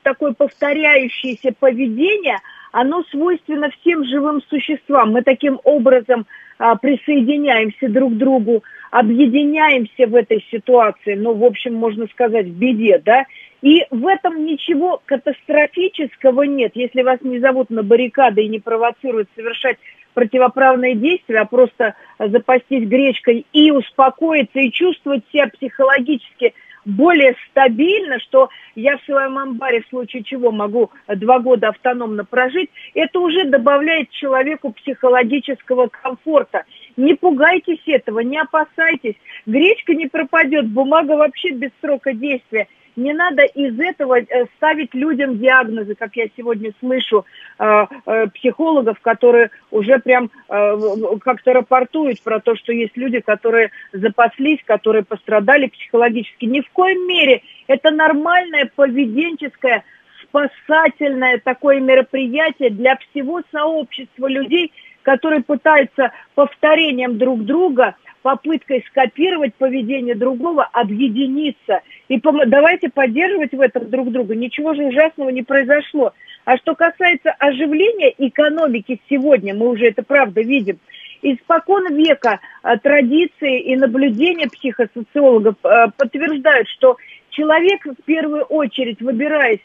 [0.04, 2.40] такое повторяющееся поведение,
[2.72, 5.12] оно свойственно всем живым существам.
[5.12, 6.26] Мы таким образом
[6.58, 12.58] а, присоединяемся друг к другу, объединяемся в этой ситуации, ну, в общем, можно сказать, в
[12.58, 13.26] беде, да,
[13.62, 19.28] и в этом ничего катастрофического нет, если вас не зовут на баррикады и не провоцируют
[19.36, 19.78] совершать
[20.16, 28.50] противоправные действия, а просто запастись гречкой и успокоиться, и чувствовать себя психологически более стабильно, что
[28.76, 34.12] я в своем амбаре в случае чего могу два года автономно прожить, это уже добавляет
[34.12, 36.64] человеку психологического комфорта.
[36.96, 39.16] Не пугайтесь этого, не опасайтесь.
[39.46, 45.38] Гречка не пропадет, бумага вообще без срока действия не надо из этого э, ставить людям
[45.38, 47.26] диагнозы, как я сегодня слышу
[47.60, 54.60] э, э, психологов, которые уже прям как-то рапортуют про то, что есть люди, которые запаслись,
[54.66, 56.46] которые пострадали психологически.
[56.46, 59.84] Ни в коем мере это нормальное поведенческое
[60.24, 64.72] спасательное такое мероприятие для всего сообщества людей,
[65.06, 71.82] которые пытаются повторением друг друга попыткой скопировать поведение другого, объединиться.
[72.08, 74.34] И пом- давайте поддерживать в этом друг друга.
[74.36, 76.12] Ничего же ужасного не произошло.
[76.44, 80.80] А что касается оживления экономики сегодня, мы уже это правда видим,
[81.22, 86.98] испокон века а, традиции и наблюдения психосоциологов а, подтверждают, что
[87.30, 89.62] человек в первую очередь, выбираясь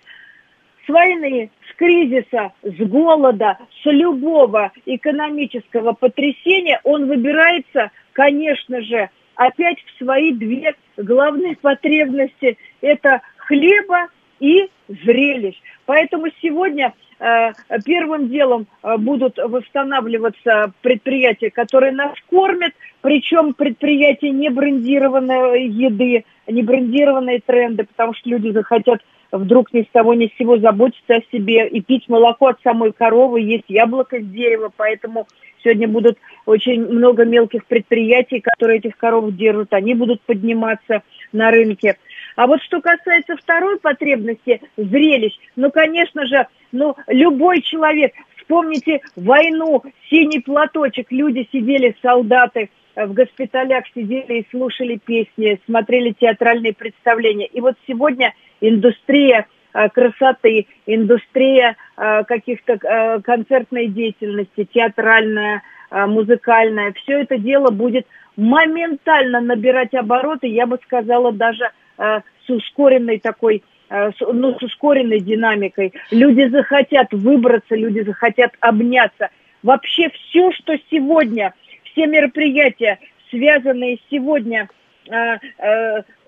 [0.84, 7.90] с войны, с кризиса, с голода, с любого экономического потрясения, он выбирается
[8.20, 14.08] конечно же, опять в свои две главные потребности– это хлеба
[14.40, 15.56] и зрелищ.
[15.86, 17.52] Поэтому сегодня э,
[17.84, 26.62] первым делом э, будут восстанавливаться предприятия, которые нас кормят, причем предприятия не брендированной еды, не
[26.62, 29.00] брендированные тренды, потому что люди захотят
[29.32, 32.92] вдруг ни с того ни с сего заботиться о себе и пить молоко от самой
[32.92, 35.26] коровы, есть яблоко с дерева, поэтому
[35.62, 41.96] сегодня будут очень много мелких предприятий, которые этих коров держат, они будут подниматься на рынке.
[42.36, 49.82] А вот что касается второй потребности, зрелищ, ну, конечно же, ну, любой человек, вспомните войну,
[50.08, 57.46] синий платочек, люди сидели, солдаты, в госпиталях сидели и слушали песни, смотрели театральные представления.
[57.46, 67.36] И вот сегодня индустрия э, красоты, индустрия э, каких-то концертной деятельности, театральная, музыкальная, все это
[67.36, 71.68] дело будет моментально набирать обороты, я бы сказала, даже
[71.98, 75.92] с ускоренной такой ну, с ускоренной динамикой.
[76.12, 79.30] Люди захотят выбраться, люди захотят обняться.
[79.64, 84.68] Вообще все, что сегодня, все мероприятия, связанные сегодня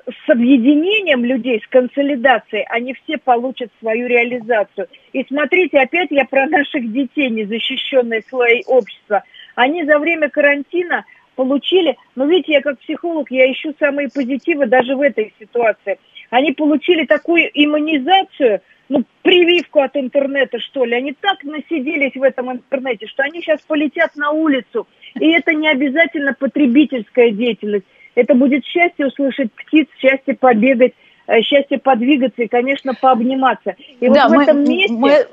[0.06, 4.88] с объединением людей, с консолидацией, они все получат свою реализацию.
[5.12, 9.22] И смотрите, опять я про наших детей, незащищенные слои общества.
[9.54, 11.04] Они за время карантина
[11.36, 15.98] получили, ну видите, я как психолог, я ищу самые позитивы даже в этой ситуации.
[16.30, 20.94] Они получили такую иммунизацию, ну, прививку от интернета, что ли.
[20.94, 24.86] Они так насиделись в этом интернете, что они сейчас полетят на улицу.
[25.18, 27.86] И это не обязательно потребительская деятельность.
[28.14, 30.92] Это будет счастье услышать птиц, счастье побегать,
[31.26, 33.74] э, счастье подвигаться и, конечно, пообниматься.
[34.00, 34.94] И да, вот в мы, этом месте...
[34.94, 35.26] Мы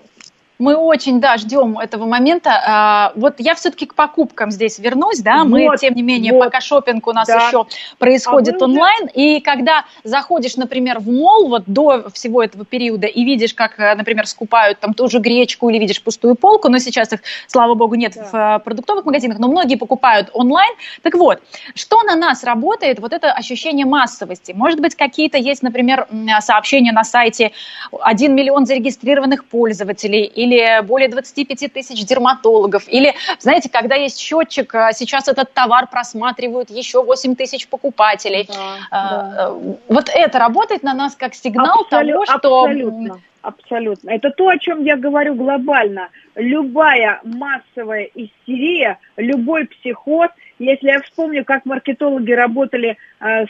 [0.59, 2.51] мы очень, да, ждем этого момента.
[2.67, 6.45] А, вот я все-таки к покупкам здесь вернусь, да, мы, вот, тем не менее, вот.
[6.45, 7.47] пока шопинг у нас да.
[7.47, 7.65] еще
[7.97, 9.13] происходит а онлайн, уже...
[9.13, 13.95] и когда заходишь, например, в мол вот до всего этого периода и видишь, как, э,
[13.95, 17.95] например, скупают там ту же гречку или видишь пустую полку, но сейчас их, слава богу,
[17.95, 18.23] нет да.
[18.25, 20.73] в э, продуктовых магазинах, но многие покупают онлайн.
[21.03, 21.41] Так вот,
[21.73, 24.51] что на нас работает, вот это ощущение массовости?
[24.51, 26.05] Может быть, какие-то есть, например,
[26.41, 27.53] сообщения на сайте
[27.91, 34.73] 1 миллион зарегистрированных пользователей или или более 25 тысяч дерматологов, или, знаете, когда есть счетчик,
[34.75, 38.47] а, сейчас этот товар просматривают еще 8 тысяч покупателей.
[38.47, 39.53] Да, а, да.
[39.87, 42.63] Вот это работает на нас как сигнал Абсолю- того, что...
[42.63, 43.21] Абсолютно.
[43.41, 44.09] Абсолютно.
[44.09, 46.09] Это то, о чем я говорю глобально.
[46.35, 50.27] Любая массовая истерия, любой психоз,
[50.59, 52.97] если я вспомню, как маркетологи работали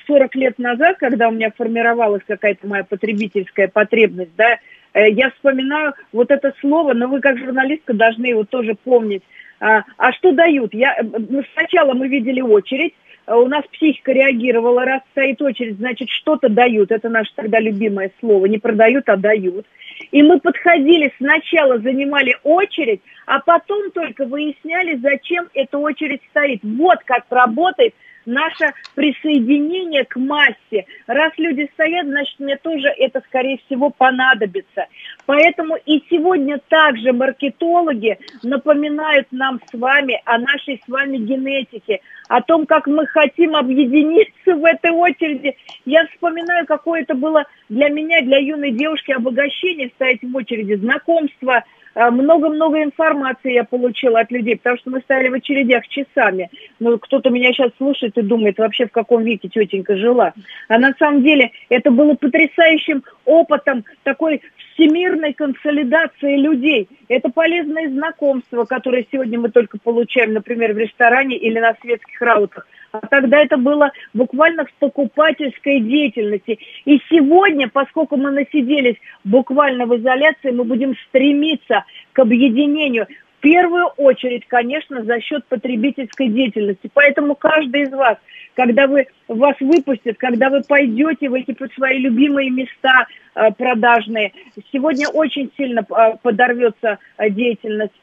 [0.05, 5.93] 40 лет назад, когда у меня формировалась какая-то моя потребительская потребность, да, Э, я вспоминаю
[6.11, 9.23] вот это слово, но вы как журналистка должны его тоже помнить.
[9.59, 10.73] А, а что дают?
[10.73, 12.93] Я, э, ну, сначала мы видели очередь,
[13.25, 16.91] а у нас психика реагировала, раз стоит очередь, значит, что-то дают.
[16.91, 18.47] Это наше тогда любимое слово.
[18.47, 19.65] Не продают, а дают.
[20.11, 26.61] И мы подходили, сначала занимали очередь, а потом только выясняли, зачем эта очередь стоит.
[26.63, 27.93] Вот как работает
[28.25, 30.85] наше присоединение к массе.
[31.07, 34.87] Раз люди стоят, значит, мне тоже это, скорее всего, понадобится.
[35.25, 42.41] Поэтому и сегодня также маркетологи напоминают нам с вами о нашей с вами генетике, о
[42.41, 45.55] том, как мы хотим объединиться в этой очереди.
[45.85, 51.63] Я вспоминаю, какое это было для меня, для юной девушки обогащение стоять в очереди, знакомство–
[52.11, 56.49] много-много информации я получила от людей, потому что мы стояли в очередях часами.
[56.79, 60.33] Ну, кто-то меня сейчас слушает и думает, вообще в каком веке тетенька жила.
[60.67, 64.41] А на самом деле это было потрясающим опытом такой
[64.73, 66.87] всемирной консолидации людей.
[67.09, 72.65] Это полезные знакомства, которые сегодня мы только получаем, например, в ресторане или на светских раутах.
[72.91, 76.59] А тогда это было буквально в покупательской деятельности.
[76.85, 83.07] И сегодня, поскольку мы насиделись буквально в изоляции, мы будем стремиться к объединению.
[83.39, 86.91] В первую очередь, конечно, за счет потребительской деятельности.
[86.93, 88.17] Поэтому каждый из вас,
[88.53, 94.33] когда вы вас выпустят, когда вы пойдете в эти свои любимые места э, продажные,
[94.73, 97.93] сегодня очень сильно э, подорвется э, деятельность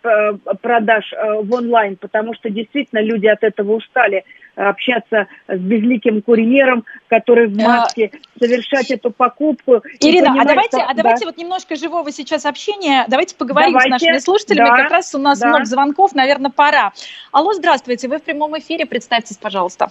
[0.62, 7.46] продаж в онлайн, потому что действительно люди от этого устали общаться с безликим курьером, который
[7.46, 9.82] в маске, совершать эту покупку.
[10.00, 10.86] Ирина, а давайте, что...
[10.86, 11.26] а давайте да.
[11.26, 13.98] вот немножко живого сейчас общения, давайте поговорим давайте.
[13.98, 14.76] с нашими слушателями, да.
[14.76, 15.48] как раз у нас да.
[15.48, 16.92] много звонков, наверное, пора.
[17.32, 19.88] Алло, здравствуйте, вы в прямом эфире, представьтесь, пожалуйста.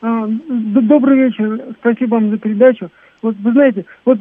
[0.00, 2.90] А, добрый вечер, спасибо вам за передачу.
[3.22, 4.18] Вот вы знаете, вот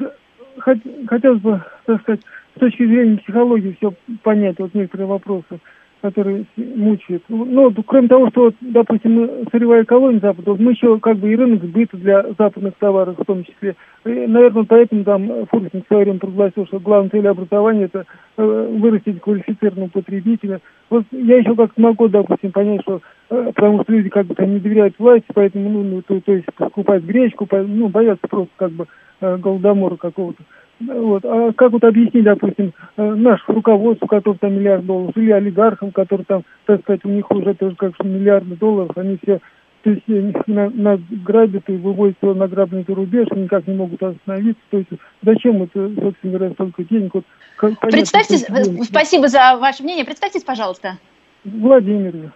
[0.60, 2.22] хотелось бы, так сказать,
[2.56, 5.60] с точки зрения психологии все понять, вот некоторые вопросы
[6.02, 7.24] который мучает.
[7.30, 11.96] Ну, кроме того, что, допустим, сырьевая колония Запада, мы еще как бы и рынок сбыта
[11.98, 13.76] для западных товаров в том числе.
[14.06, 18.06] И, наверное, поэтому там Фурсин в свое время прогласил, что главная цель образования– это
[18.38, 20.60] э, вырастить квалифицированного потребителя.
[20.90, 24.52] Вот я еще как могу, допустим, понять, что э, потому что люди как бы там
[24.52, 28.72] не доверяют власти, поэтому, ну, ну то, то есть покупать гречку, ну, боятся просто как
[28.72, 28.88] бы
[29.22, 30.42] голодомора какого-то.
[30.88, 31.26] Вот.
[31.26, 36.44] А как вот объяснить, допустим, нашему руководству, которое там миллиард долларов, или олигархам, которые там,
[36.66, 39.40] так сказать, у них уже тоже как миллиарды долларов, они все
[39.84, 40.04] то есть
[40.48, 44.62] нас грабят и выводят все награбленный рубеж, никак не могут остановиться.
[44.70, 44.90] То есть
[45.24, 47.16] зачем это, собственно говоря, столько денег?
[47.16, 47.26] Вот,
[47.60, 48.38] понятно, Представьте,
[48.84, 50.06] спасибо за ваше мнение.
[50.06, 51.00] Представьтесь, пожалуйста.
[51.44, 52.32] Владимир.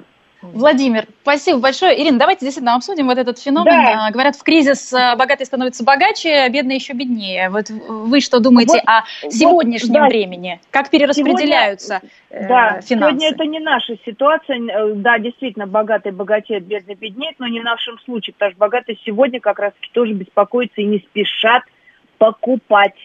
[0.53, 2.01] Владимир, спасибо большое.
[2.01, 3.71] Ирина, давайте действительно обсудим вот этот феномен.
[3.71, 4.07] Да.
[4.07, 7.49] А, говорят, в кризис а, богатые становятся богаче, бедные еще беднее.
[7.49, 10.07] Вот вы что думаете вот, о сегодняшнем вот, да.
[10.07, 10.59] времени?
[10.71, 13.19] Как перераспределяются сегодня, э, да, финансы?
[13.19, 14.57] Сегодня это не наша ситуация.
[14.57, 18.97] Э, да, действительно, богатые богатеют, бедные беднеют, но не в нашем случае, потому что богатые
[19.05, 21.63] сегодня как раз тоже беспокоятся и не спешат
[22.17, 22.95] покупать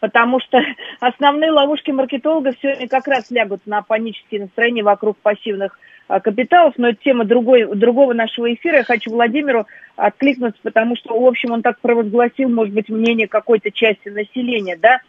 [0.00, 0.58] потому что
[1.00, 6.88] основные ловушки маркетологов сегодня как раз лягут на панические настроения вокруг пассивных а, капиталов, но
[6.88, 8.78] это тема другой, другого нашего эфира.
[8.78, 13.70] Я хочу Владимиру откликнуться, потому что, в общем, он так провозгласил, может быть, мнение какой-то
[13.70, 15.00] части населения, да.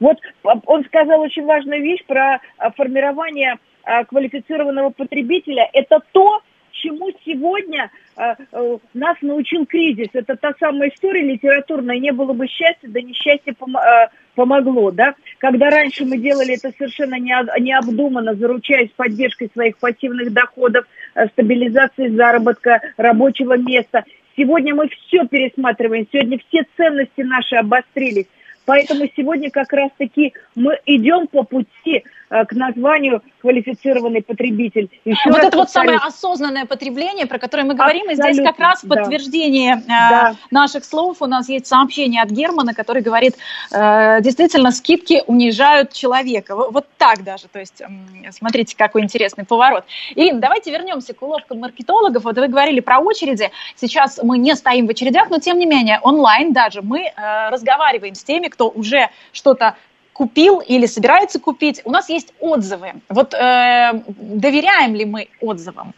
[0.00, 5.68] Вот он сказал очень важную вещь про а, формирование а, квалифицированного потребителя.
[5.72, 6.42] Это то,
[6.80, 10.08] чему сегодня э, э, нас научил кризис.
[10.12, 11.98] Это та самая история литературная.
[11.98, 15.14] Не было бы счастья, да несчастье пом- э, помогло, да?
[15.38, 22.80] Когда раньше мы делали это совершенно необдуманно, заручаясь поддержкой своих пассивных доходов, э, стабилизацией заработка,
[22.96, 24.04] рабочего места.
[24.36, 28.26] Сегодня мы все пересматриваем, сегодня все ценности наши обострились.
[28.66, 34.90] Поэтому сегодня как раз-таки мы идем по пути э, к названию квалифицированный потребитель.
[35.04, 35.56] Еще вот это повторюсь.
[35.56, 39.86] вот самое осознанное потребление, про которое мы говорим, Абсолютно, и здесь как раз подтверждение э,
[39.86, 40.36] да.
[40.50, 41.18] наших слов.
[41.20, 43.36] У нас есть сообщение от Германа, который говорит,
[43.72, 46.54] э, действительно, скидки унижают человека.
[46.56, 47.48] Вот так даже.
[47.48, 47.82] То есть,
[48.30, 49.84] смотрите, какой интересный поворот.
[50.14, 52.24] Ирина, давайте вернемся к уловкам маркетологов.
[52.24, 53.50] Вот вы говорили про очереди.
[53.76, 58.14] Сейчас мы не стоим в очередях, но тем не менее онлайн даже мы э, разговариваем
[58.14, 59.76] с теми, кто уже что-то
[60.20, 61.80] купил или собирается купить.
[61.86, 62.88] У нас есть отзывы.
[63.08, 65.94] Вот э, доверяем ли мы отзывам?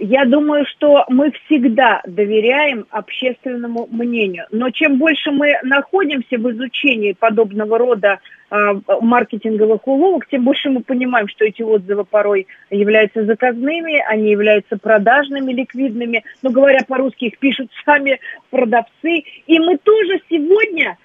[0.00, 4.46] Я думаю, что мы всегда доверяем общественному мнению.
[4.50, 8.18] Но чем больше мы находимся в изучении подобного рода
[8.50, 8.56] э,
[9.00, 15.52] маркетинговых уловок, тем больше мы понимаем, что эти отзывы порой являются заказными, они являются продажными,
[15.52, 16.24] ликвидными.
[16.42, 18.18] Но говоря по-русски, их пишут сами
[18.50, 19.22] продавцы.
[19.46, 20.98] И мы тоже сегодня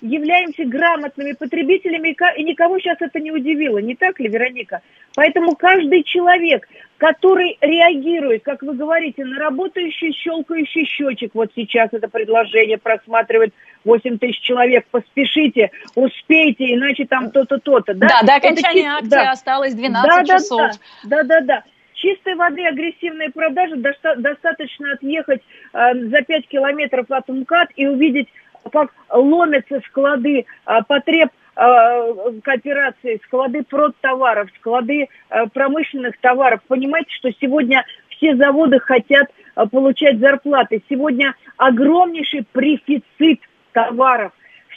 [0.00, 4.82] являемся грамотными потребителями, и никого сейчас это не удивило, не так ли, Вероника?
[5.14, 12.08] Поэтому каждый человек, который реагирует, как вы говорите, на работающий щелкающий счетчик, вот сейчас это
[12.08, 13.54] предложение просматривает
[13.84, 17.94] 8 тысяч человек, поспешите, успейте, иначе там то-то, то-то.
[17.94, 19.30] Да, да до окончания это, акции да.
[19.30, 20.60] осталось 12 да, часов.
[21.04, 21.64] Да, да, да, да.
[21.94, 25.40] Чистой воды агрессивные продажи достаточно отъехать
[25.72, 28.28] э, за 5 километров от МКАД и увидеть
[28.70, 32.12] как ломятся склады а, потреб а,
[32.42, 36.60] кооперации, склады продтоваров, склады а, промышленных товаров.
[36.68, 39.28] Понимаете, что сегодня все заводы хотят
[39.70, 40.82] получать зарплаты.
[40.88, 43.40] Сегодня огромнейший префицит
[43.72, 44.32] товаров.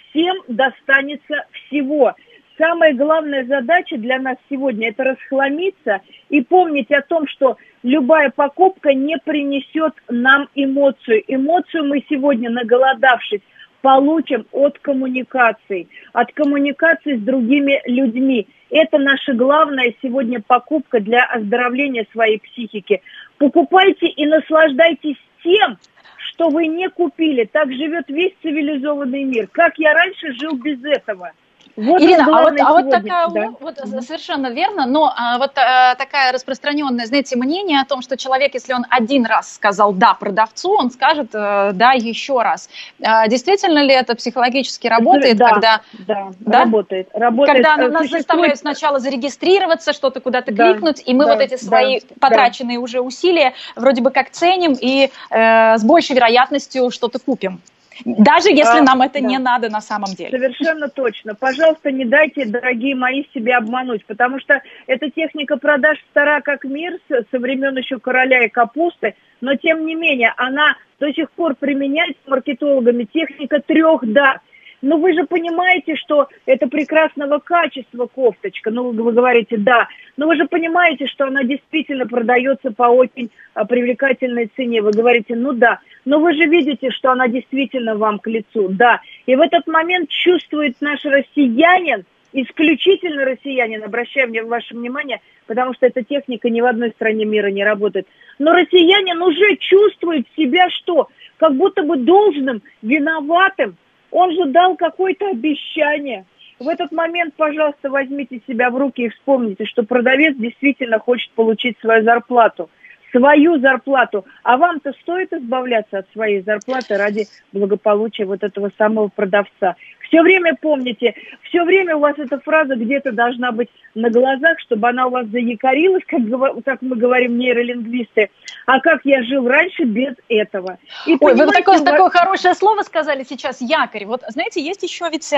[0.09, 2.13] Всем достанется всего.
[2.57, 8.93] Самая главная задача для нас сегодня– это расхламиться и помнить о том, что любая покупка
[8.93, 11.23] не принесет нам эмоцию.
[11.27, 13.41] Эмоцию мы сегодня, наголодавшись,
[13.81, 18.47] получим от коммуникаций, от коммуникаций с другими людьми.
[18.69, 23.01] Это наша главная сегодня покупка для оздоровления своей психики.
[23.37, 25.77] Покупайте и наслаждайтесь тем,
[26.17, 27.45] что вы не купили.
[27.45, 29.47] Так живет весь цивилизованный мир.
[29.51, 31.31] Как я раньше жил без этого–
[31.77, 33.53] вот Ирина, а вот, а вот такая, да?
[33.59, 38.55] вот, совершенно верно, но а, вот а, такая распространенная, знаете, мнение о том, что человек,
[38.55, 42.67] если он один раз сказал «да» продавцу, он скажет а, «да» еще раз.
[42.99, 45.81] А, действительно ли это психологически работает, да, когда...
[45.99, 47.09] Да, да, работает.
[47.13, 47.57] работает.
[47.57, 48.23] Когда э, нас существует...
[48.23, 52.79] заставляют сначала зарегистрироваться, что-то куда-то да, кликнуть, и мы да, вот эти свои да, потраченные
[52.79, 52.83] да.
[52.83, 57.61] уже усилия вроде бы как ценим и э, с большей вероятностью что-то купим.
[58.05, 59.27] Даже если а, нам это да.
[59.27, 60.31] не надо на самом деле.
[60.31, 61.35] Совершенно точно.
[61.35, 66.97] Пожалуйста, не дайте, дорогие мои, себя обмануть, потому что эта техника продаж стара как мир
[67.09, 72.21] со времен еще короля и капусты, но тем не менее она до сих пор применяется
[72.27, 74.41] маркетологами техника трех «да».
[74.81, 78.69] Но вы же понимаете, что это прекрасного качества кофточка.
[78.69, 79.87] Ну, вы говорите, да.
[80.17, 84.81] Но вы же понимаете, что она действительно продается по очень а, привлекательной цене.
[84.81, 85.79] Вы говорите, ну да.
[86.05, 88.67] Но вы же видите, что она действительно вам к лицу.
[88.69, 89.01] Да.
[89.25, 95.87] И в этот момент чувствует наш россиянин, исключительно россиянин, обращаю мне ваше внимание, потому что
[95.87, 98.07] эта техника ни в одной стране мира не работает.
[98.37, 101.09] Но россиянин уже чувствует себя что?
[101.37, 103.75] Как будто бы должным, виноватым
[104.11, 106.25] Он же дал какое-то обещание.
[106.59, 111.77] В этот момент, пожалуйста, возьмите себя в руки и вспомните, что продавец действительно хочет получить
[111.79, 112.69] свою зарплату
[113.11, 114.25] свою зарплату.
[114.43, 119.75] А вам-то стоит избавляться от своей зарплаты ради благополучия вот этого самого продавца.
[120.07, 124.89] Все время помните, все время у вас эта фраза где-то должна быть на глазах, чтобы
[124.89, 126.21] она у вас заякорилась, как,
[126.63, 128.29] как мы говорим нейролингвисты.
[128.65, 130.77] А как я жил раньше без этого?
[131.05, 131.81] И, Ой, вы такое, вас...
[131.81, 134.05] такое хорошее слово сказали сейчас, якорь.
[134.05, 135.37] Вот, знаете, есть еще ведь э,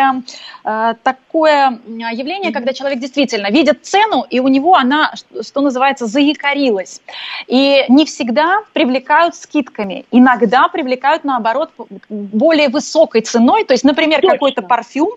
[0.66, 7.02] э такое явление, когда человек действительно видит цену, и у него она, что называется, заякорилась.
[7.48, 10.06] И не всегда привлекают скидками.
[10.12, 11.72] Иногда привлекают, наоборот,
[12.10, 13.64] более высокой ценой.
[13.64, 15.10] То есть, например, какой-то парфюм,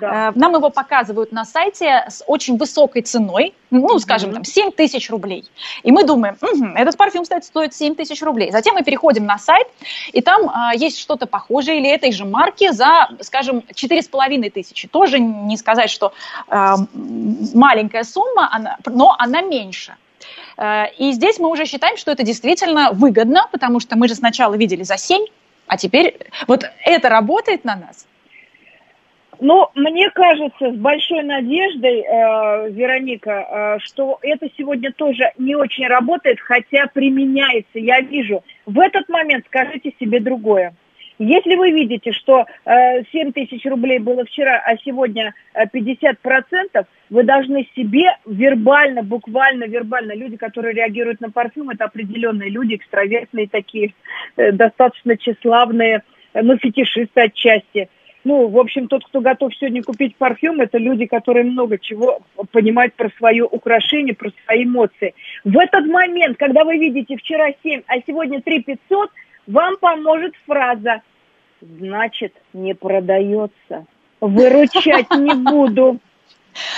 [0.00, 0.30] да.
[0.30, 5.10] Э, нам его показывают на сайте с очень высокой ценой, ну, скажем, там, 7 тысяч
[5.10, 5.44] рублей.
[5.82, 8.50] И мы думаем, угу, этот парфюм, кстати, стоит 7 тысяч рублей.
[8.50, 9.66] Затем мы переходим на сайт,
[10.12, 14.88] и там а, есть что-то похожее или этой же марки за, скажем, 4,5 тысячи.
[14.88, 16.12] Тоже не сказать, что
[16.48, 19.96] а, маленькая сумма, она, но она меньше.
[20.56, 24.54] Э, и здесь мы уже считаем, что это действительно выгодно, потому что мы же сначала
[24.54, 25.24] видели за 7,
[25.66, 28.06] а теперь вот это работает на нас.
[29.40, 35.86] Но мне кажется, с большой надеждой, э, Вероника, э, что это сегодня тоже не очень
[35.86, 37.78] работает, хотя применяется.
[37.78, 38.42] Я вижу.
[38.64, 40.74] В этот момент скажите себе другое.
[41.18, 47.22] Если вы видите, что э, 7 тысяч рублей было вчера, а сегодня э, 50%, вы
[47.22, 53.94] должны себе вербально, буквально вербально, люди, которые реагируют на парфюм, это определенные люди, экстравертные такие,
[54.36, 56.02] э, достаточно тщеславные,
[56.34, 57.88] э, ну, фетишисты отчасти–
[58.26, 62.18] ну, в общем, тот, кто готов сегодня купить парфюм, это люди, которые много чего
[62.50, 65.14] понимают про свое украшение, про свои эмоции.
[65.44, 69.10] В этот момент, когда вы видите вчера 7, а сегодня 3 500,
[69.46, 71.02] вам поможет фраза
[71.60, 73.86] «Значит, не продается».
[74.20, 76.00] Выручать не буду.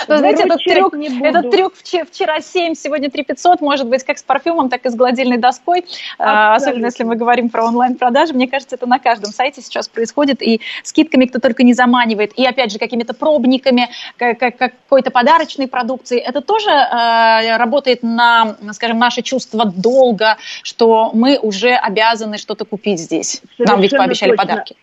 [0.07, 4.23] Но, знаете, этот трюк, этот трюк вчера 7, сегодня 3 500, может быть как с
[4.23, 5.85] парфюмом, так и с гладильной доской.
[6.17, 6.55] А, Абсолютно.
[6.55, 8.33] Особенно если мы говорим про онлайн-продажи.
[8.33, 10.41] Мне кажется, это на каждом сайте сейчас происходит.
[10.41, 12.33] И скидками кто только не заманивает.
[12.37, 16.21] И опять же, какими-то пробниками, какой-то подарочной продукцией.
[16.21, 22.99] Это тоже э, работает на, скажем, наше чувство долга, что мы уже обязаны что-то купить
[22.99, 23.41] здесь.
[23.55, 24.45] Совершенно Нам ведь пообещали точно.
[24.45, 24.75] подарки.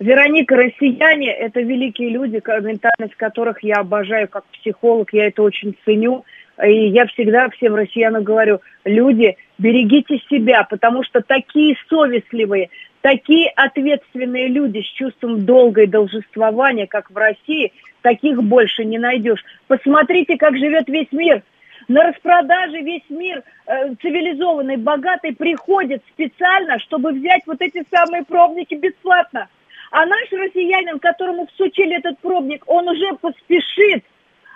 [0.00, 6.24] Вероника, россияне– это великие люди, ментальность которых я обожаю как психолог, я это очень ценю.
[6.64, 12.70] И я всегда всем россиянам говорю, люди, берегите себя, потому что такие совестливые,
[13.00, 17.72] такие ответственные люди с чувством долга и должествования, как в России,
[18.02, 19.44] таких больше не найдешь.
[19.66, 21.42] Посмотрите, как живет весь мир.
[21.88, 28.74] На распродаже весь мир э, цивилизованный, богатый приходит специально, чтобы взять вот эти самые пробники
[28.74, 29.48] бесплатно.
[29.96, 34.02] А наш россиянин, которому всучили этот пробник, он уже поспешит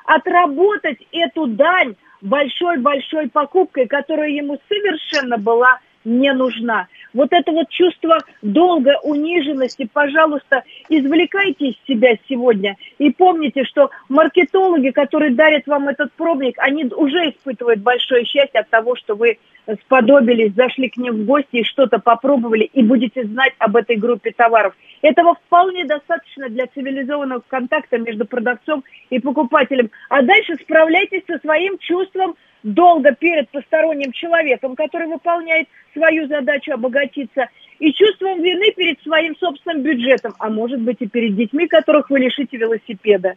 [0.04, 5.78] отработать эту дань большой-большой покупкой, которая ему совершенно была
[6.08, 6.88] не нужна.
[7.14, 12.76] Вот это вот чувство долга, униженности, пожалуйста, извлекайте из себя сегодня.
[12.98, 18.70] И помните, что маркетологи, которые дарят вам этот пробник, они уже испытывают большое счастье от
[18.70, 19.38] того, что вы
[19.82, 24.32] сподобились, зашли к ним в гости и что-то попробовали, и будете знать об этой группе
[24.32, 24.74] товаров.
[25.02, 29.90] Этого вполне достаточно для цивилизованного контакта между продавцом и покупателем.
[30.08, 37.48] А дальше справляйтесь со своим чувством долго перед посторонним человеком, который выполняет свою задачу обогатиться,
[37.78, 42.18] и чувством вины перед своим собственным бюджетом, а может быть и перед детьми, которых вы
[42.18, 43.34] лишите велосипеда.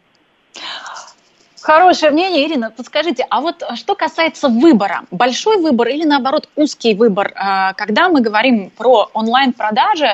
[1.62, 2.72] Хорошее мнение, Ирина.
[2.72, 8.20] Подскажите, а вот что касается выбора, большой выбор или наоборот узкий выбор, э, когда мы
[8.20, 10.06] говорим про онлайн-продажи,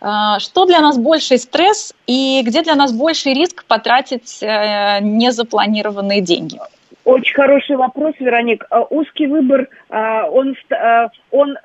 [0.00, 0.06] э,
[0.38, 6.58] что для нас больший стресс и где для нас больший риск потратить э, незапланированные деньги?
[7.04, 8.64] Очень хороший вопрос, Вероник.
[8.90, 10.56] Узкий выбор, он,
[11.30, 11.58] он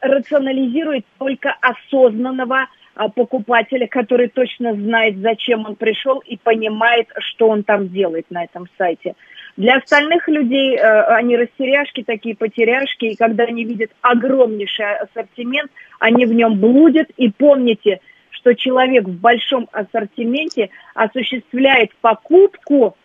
[0.00, 2.68] рационализирует только осознанного
[2.98, 8.42] а, покупателя, который точно знает, зачем он пришел и понимает, что он там делает на
[8.42, 9.14] этом сайте.
[9.56, 15.70] Для остальных людей э, они растеряшки, такие потеряшки, и когда они видят огромнейший ассортимент,
[16.00, 17.08] они в нем блудят.
[17.16, 22.96] И помните, что человек в большом ассортименте осуществляет покупку,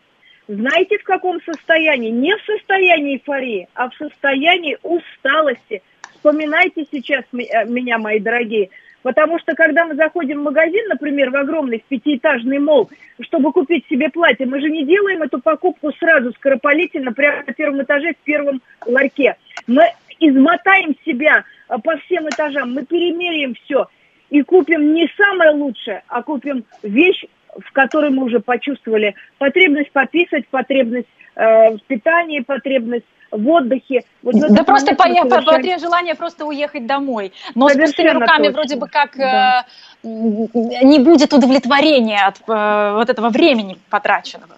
[0.48, 2.10] знаете, в каком состоянии?
[2.10, 5.82] Не в состоянии эйфории, а в состоянии усталости.
[6.16, 8.70] Вспоминайте сейчас э, меня, мои дорогие.
[9.04, 12.89] Потому что когда мы заходим в магазин, например, в огромный пятиэтажный мол,
[13.20, 17.82] чтобы купить себе платье, мы же не делаем эту покупку сразу скоропалительно, прямо на первом
[17.84, 19.36] этаже, в первом ларьке.
[19.68, 19.84] Мы
[20.20, 23.88] измотаем себя а, по всем этажам, мы перемеряем все.
[24.30, 27.26] и купим не самое лучшее, а купим вещь,
[27.60, 34.04] в которой мы уже почувствовали потребность пописать, потребность э, в питании, потребность в отдыхе.
[34.22, 35.80] Вот в да просто по, совершенно...
[35.80, 37.34] желание просто уехать домой.
[37.56, 38.54] Но Совершенно с пустыми руками точно.
[38.54, 39.66] вроде бы как да.
[40.04, 44.56] э, не будет удовлетворения от э, вот этого времени потраченного.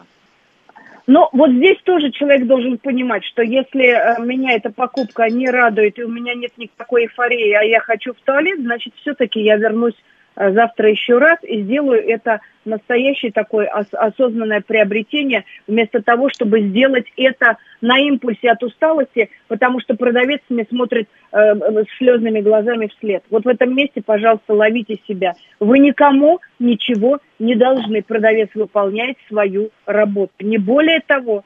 [1.07, 5.99] Но вот здесь тоже человек должен понимать, что если э, меня эта покупка не радует,
[5.99, 9.95] и у меня нет никакой эйфории, а я хочу в туалет, значит, все-таки я вернусь
[10.35, 17.57] завтра еще раз и сделаю это настоящее такое осознанное приобретение, вместо того, чтобы сделать это
[17.81, 23.23] на импульсе от усталости, потому что продавец мне смотрит э, с слезными глазами вслед.
[23.29, 25.33] Вот в этом месте, пожалуйста, ловите себя.
[25.59, 28.01] Вы никому ничего не должны.
[28.01, 30.33] Продавец выполняет свою работу.
[30.39, 31.43] Не более того,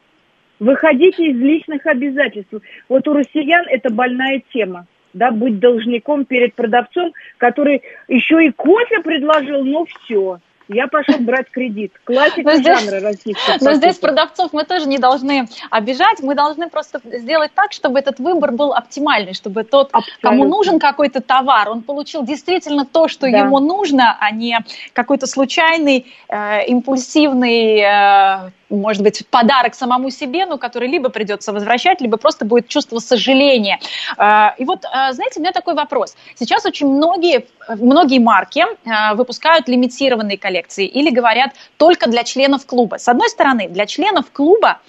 [0.59, 2.53] выходите из личных обязательств.
[2.87, 8.99] Вот у россиян это больная тема да, быть должником перед продавцом, который еще и кофе
[9.01, 10.39] предложил, ну все,
[10.69, 11.93] я пошел брать кредит.
[12.03, 13.57] Классика но здесь, жанра российского.
[13.59, 18.19] Но здесь продавцов мы тоже не должны обижать, мы должны просто сделать так, чтобы этот
[18.19, 20.29] выбор был оптимальный, чтобы тот, Абсолютно.
[20.29, 23.39] кому нужен какой-то товар, он получил действительно то, что да.
[23.39, 24.59] ему нужно, а не
[24.93, 32.01] какой-то случайный, э, импульсивный э, может быть, подарок самому себе, но который либо придется возвращать,
[32.01, 33.79] либо просто будет чувство сожаления.
[34.17, 36.15] А, и вот, а, знаете, у меня такой вопрос.
[36.35, 42.97] Сейчас очень многие, многие марки а, выпускают лимитированные коллекции или говорят только для членов клуба.
[42.97, 44.79] С одной стороны, для членов клуба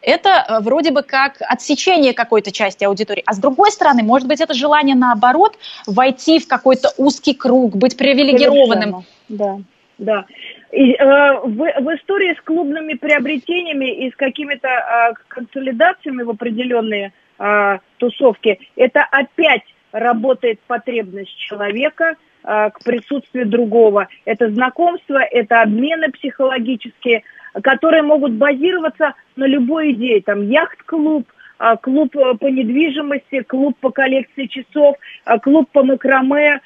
[0.00, 4.54] это вроде бы как отсечение какой-то части аудитории, а с другой стороны, может быть, это
[4.54, 9.04] желание наоборот войти в какой-то узкий круг, быть привилегированным.
[9.28, 9.58] Да,
[9.98, 10.26] да.
[10.72, 17.12] И, э, в, в истории с клубными приобретениями и с какими-то э, консолидациями в определенные
[17.38, 24.08] э, тусовки, это опять работает потребность человека э, к присутствию другого.
[24.26, 27.22] Это знакомство, это обмены психологические,
[27.62, 30.20] которые могут базироваться на любой идее.
[30.20, 31.26] Там яхт-клуб,
[31.80, 36.60] клуб по недвижимости, клуб по коллекции часов, э, клуб по макраме,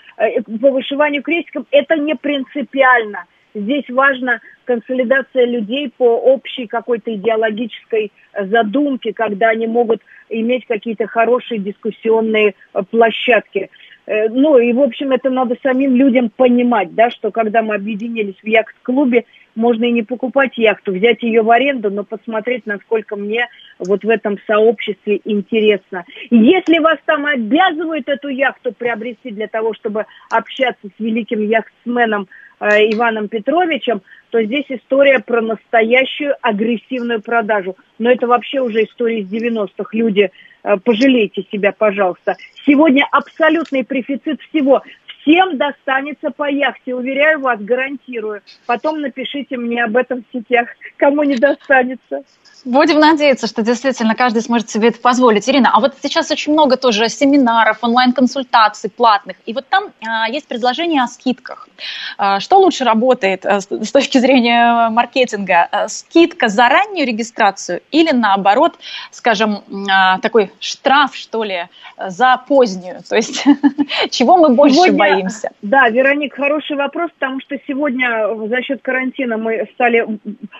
[0.61, 1.67] по вышиванию крестиком.
[1.71, 3.25] Это не принципиально.
[3.55, 11.59] Здесь важна консолидация людей по общей какой-то идеологической задумке, когда они могут иметь какие-то хорошие
[11.59, 13.71] дискуссионные э, площадки.
[14.07, 18.37] Э, ну и, в общем, это надо самим людям понимать, да, что когда мы объединились
[18.41, 19.25] в яхт-клубе,
[19.57, 23.49] можно и не покупать яхту, взять ее в аренду, но посмотреть, насколько мне
[23.87, 26.05] вот в этом сообществе интересно.
[26.31, 32.29] Если вас там обязывают эту яхту приобрести для того, чтобы общаться с великим яхтсменом
[32.61, 37.77] Э, Иваном Петровичем, то здесь история про настоящую агрессивную продажу.
[37.99, 39.89] Но это вообще уже история из 90-х.
[39.93, 40.31] Люди,
[40.63, 42.37] э, пожалейте себя, пожалуйста.
[42.67, 44.83] Сегодня абсолютный префицит всего.
[45.23, 48.43] Всем достанется по яхте, уверяю вас, гарантирую.
[48.67, 52.23] Потом напишите мне об этом в сетях, кому не достанется.
[52.65, 55.49] Будем надеяться, что действительно каждый сможет себе это позволить.
[55.49, 60.47] Ирина, а вот сейчас очень много тоже семинаров, онлайн-консультаций платных, и вот там а, есть
[60.47, 61.69] предложение о скидках.
[62.19, 65.69] А, что лучше работает а, с точки зрения маркетинга?
[65.71, 68.75] А, скидка за раннюю регистрацию или наоборот,
[69.11, 73.03] скажем, а, такой штраф, что ли, за позднюю?
[73.09, 73.43] То есть
[74.11, 75.51] чего мы больше сегодня, боимся?
[75.63, 80.07] Да, Вероник, хороший вопрос, потому что сегодня за счет карантина мы стали,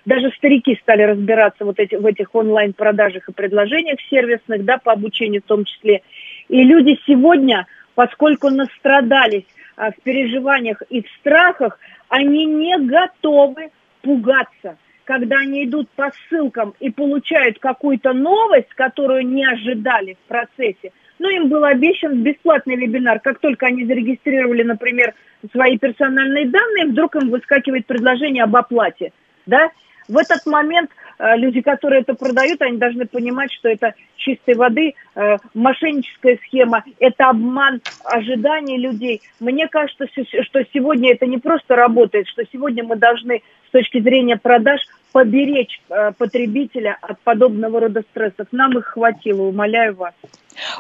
[0.05, 5.43] даже старики стали разбираться вот эти в этих онлайн-продажах и предложениях сервисных, да, по обучению
[5.43, 6.03] в том числе.
[6.49, 9.47] И люди сегодня, поскольку настрадались
[9.77, 11.79] а, в переживаниях и в страхах,
[12.09, 13.71] они не готовы
[14.03, 14.77] пугаться
[15.11, 21.29] когда они идут по ссылкам и получают какую-то новость, которую не ожидали в процессе, ну,
[21.29, 23.21] им был обещан бесплатный вебинар.
[23.21, 25.15] Как только они зарегистрировали, например,
[25.53, 29.13] свои персональные данные, вдруг им выскакивает предложение об оплате,
[29.47, 29.71] да?
[30.09, 30.91] В этот момент
[31.21, 36.83] Э, люди, которые это продают, они должны понимать, что это чистой воды э, мошенническая схема,
[36.99, 39.21] это обман ожиданий людей.
[39.39, 44.39] Мне кажется, что сегодня это не просто работает, что сегодня мы должны с точки зрения
[44.39, 44.81] продаж
[45.13, 48.49] поберечь э, потребителя от подобного рода стрессов.
[48.51, 50.15] Нам их хватило, умоляю вас.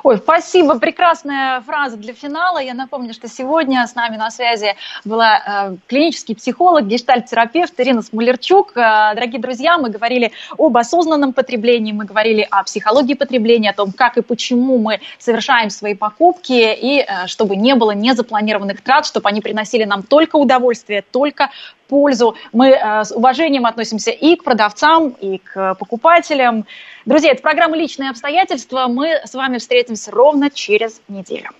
[0.02, 2.58] Ой, спасибо, прекрасная фраза для финала.
[2.58, 8.72] Я напомню, что сегодня с нами на связи была э, клинический психолог, гештальт-терапевт Ирина Смолерчук.
[8.76, 13.92] Э, дорогие друзья, мы говорили об осознанном потреблении, мы говорили о психологии потребления, о том,
[13.92, 19.28] как и почему мы совершаем свои покупки, и э, чтобы не было незапланированных трат, чтобы
[19.28, 21.50] они приносили нам только удовольствие, только
[21.88, 22.36] пользу.
[22.52, 26.64] Мы с уважением относимся и к продавцам, и к покупателям.
[27.10, 28.86] Друзья, это программа «Личные обстоятельства».
[28.86, 31.50] Мы с вами встретимся ровно через неделю.